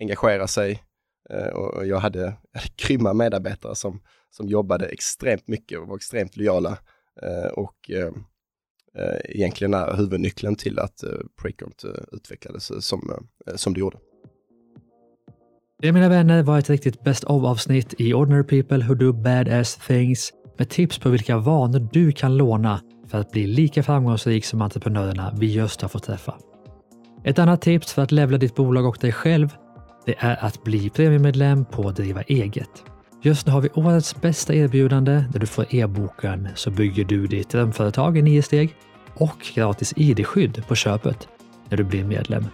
engagera 0.00 0.46
sig. 0.46 0.82
Eh, 1.30 1.46
och 1.46 1.86
jag 1.86 1.98
hade, 1.98 2.18
jag 2.18 2.60
hade 2.60 2.72
grymma 2.76 3.14
medarbetare 3.14 3.74
som, 3.74 4.02
som 4.30 4.48
jobbade 4.48 4.86
extremt 4.86 5.48
mycket 5.48 5.78
och 5.78 5.88
var 5.88 5.96
extremt 5.96 6.36
lojala. 6.36 6.78
och 7.52 7.90
egentligen 9.24 9.74
är 9.74 9.96
huvudnyckeln 9.96 10.56
till 10.56 10.78
att 10.78 11.04
uh, 11.04 11.20
Precont 11.42 11.84
utvecklades 12.12 12.86
som, 12.86 13.28
som 13.56 13.74
det 13.74 13.80
gjorde. 13.80 13.98
Det 15.82 15.92
mina 15.92 16.08
vänner 16.08 16.42
var 16.42 16.58
ett 16.58 16.70
riktigt 16.70 17.04
best 17.04 17.24
of-avsnitt 17.24 17.94
i 17.98 18.14
Ordinary 18.14 18.42
People 18.42 18.84
Who 18.84 18.94
Do 18.94 19.12
Badass 19.12 19.76
Things 19.76 20.32
med 20.58 20.68
tips 20.68 20.98
på 20.98 21.08
vilka 21.08 21.38
vanor 21.38 21.88
du 21.92 22.12
kan 22.12 22.36
låna 22.36 22.80
för 23.08 23.18
att 23.18 23.30
bli 23.30 23.46
lika 23.46 23.82
framgångsrik 23.82 24.44
som 24.44 24.62
entreprenörerna 24.62 25.34
vi 25.38 25.52
just 25.52 25.82
har 25.82 25.88
fått 25.88 26.02
träffa. 26.02 26.34
Ett 27.24 27.38
annat 27.38 27.62
tips 27.62 27.92
för 27.92 28.02
att 28.02 28.12
levla 28.12 28.38
ditt 28.38 28.54
bolag 28.54 28.86
och 28.86 28.98
dig 29.00 29.12
själv, 29.12 29.48
det 30.06 30.14
är 30.18 30.44
att 30.44 30.64
bli 30.64 30.90
premiummedlem 30.90 31.64
på 31.64 31.90
Driva 31.90 32.22
eget. 32.22 32.84
Just 33.22 33.46
nu 33.46 33.52
har 33.52 33.60
vi 33.60 33.68
årets 33.74 34.20
bästa 34.20 34.54
erbjudande 34.54 35.24
där 35.32 35.40
du 35.40 35.46
får 35.46 35.74
e-boken 35.74 36.48
Så 36.54 36.70
bygger 36.70 37.04
du 37.04 37.26
ditt 37.26 37.48
drömföretag 37.48 38.18
i 38.18 38.22
nio 38.22 38.42
steg 38.42 38.74
och 39.14 39.46
gratis 39.54 39.92
ID-skydd 39.96 40.66
på 40.68 40.74
köpet 40.74 41.28
när 41.68 41.76
du 41.76 41.84
blir 41.84 42.04
medlem. 42.04 42.44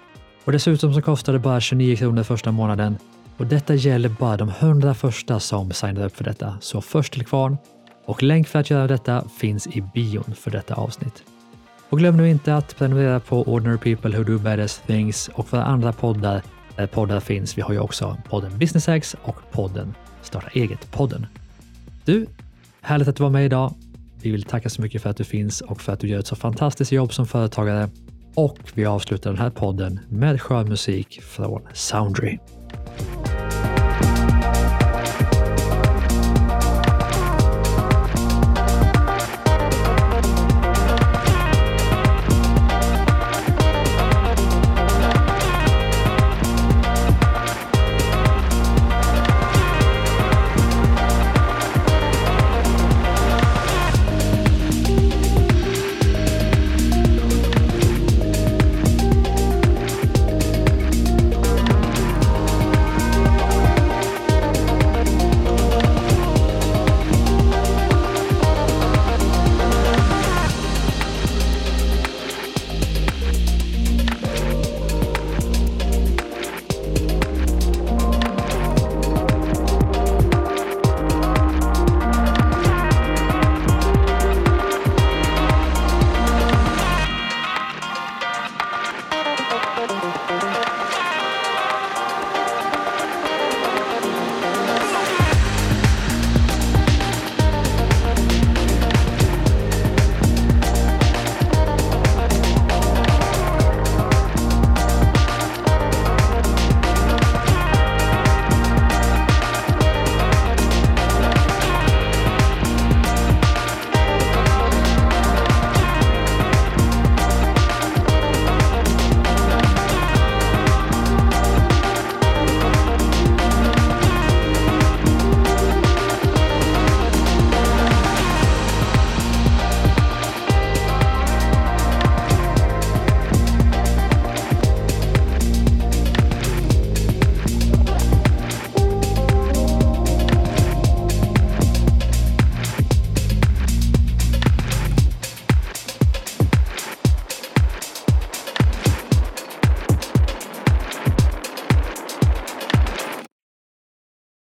Och 0.45 0.53
dessutom 0.53 0.95
så 0.95 1.03
kostar 1.03 1.33
det 1.33 1.39
bara 1.39 1.61
29 1.61 1.97
kronor 1.97 2.23
första 2.23 2.53
månaden 2.53 2.97
och 3.37 3.47
detta 3.47 3.75
gäller 3.75 4.09
bara 4.09 4.37
de 4.37 4.49
100 4.49 4.95
första 4.95 5.41
som 5.41 5.71
signar 5.71 6.05
upp 6.05 6.17
för 6.17 6.25
detta. 6.25 6.59
Så 6.61 6.81
först 6.81 7.13
till 7.13 7.27
kvarn 7.27 7.57
och 8.05 8.23
länk 8.23 8.49
för 8.49 8.59
att 8.59 8.71
göra 8.71 8.87
detta 8.87 9.25
finns 9.39 9.67
i 9.67 9.81
bion 9.95 10.35
för 10.35 10.51
detta 10.51 10.75
avsnitt. 10.75 11.23
Och 11.89 11.99
glöm 11.99 12.17
nu 12.17 12.31
inte 12.31 12.57
att 12.57 12.77
prenumerera 12.77 13.21
på 13.21 13.43
Ordinary 13.43 13.79
People 13.79 14.19
Who 14.19 14.25
Do 14.25 14.39
Badass 14.39 14.83
Things 14.87 15.31
och 15.35 15.53
våra 15.53 15.65
andra 15.65 15.93
poddar 15.93 16.43
där 16.77 16.87
poddar 16.87 17.21
finns. 17.21 17.59
Vi 17.59 17.63
har 17.63 17.73
ju 17.73 17.79
också 17.79 18.17
podden 18.29 18.59
Business 18.59 18.87
Hacks 18.87 19.17
och 19.23 19.37
podden 19.53 19.95
Starta 20.23 20.49
eget-podden. 20.53 21.27
Du, 22.05 22.27
härligt 22.81 23.09
att 23.09 23.17
du 23.17 23.23
var 23.23 23.31
med 23.31 23.45
idag. 23.45 23.75
Vi 24.23 24.31
vill 24.31 24.43
tacka 24.43 24.71
så 24.71 24.83
mycket 24.83 25.03
för 25.03 25.11
att 25.11 25.17
du 25.17 25.25
finns 25.25 25.61
och 25.61 25.81
för 25.81 25.93
att 25.93 26.01
du 26.01 26.09
gör 26.09 26.19
ett 26.19 26.27
så 26.27 26.37
fantastiskt 26.37 26.93
jobb 26.93 27.13
som 27.13 27.27
företagare 27.27 27.89
och 28.35 28.59
vi 28.75 28.87
avslutar 28.87 29.31
den 29.31 29.39
här 29.39 29.51
podden 29.51 30.01
med 30.09 30.43
skön 30.43 30.69
musik 30.69 31.23
från 31.23 31.63
Soundry. 31.73 32.39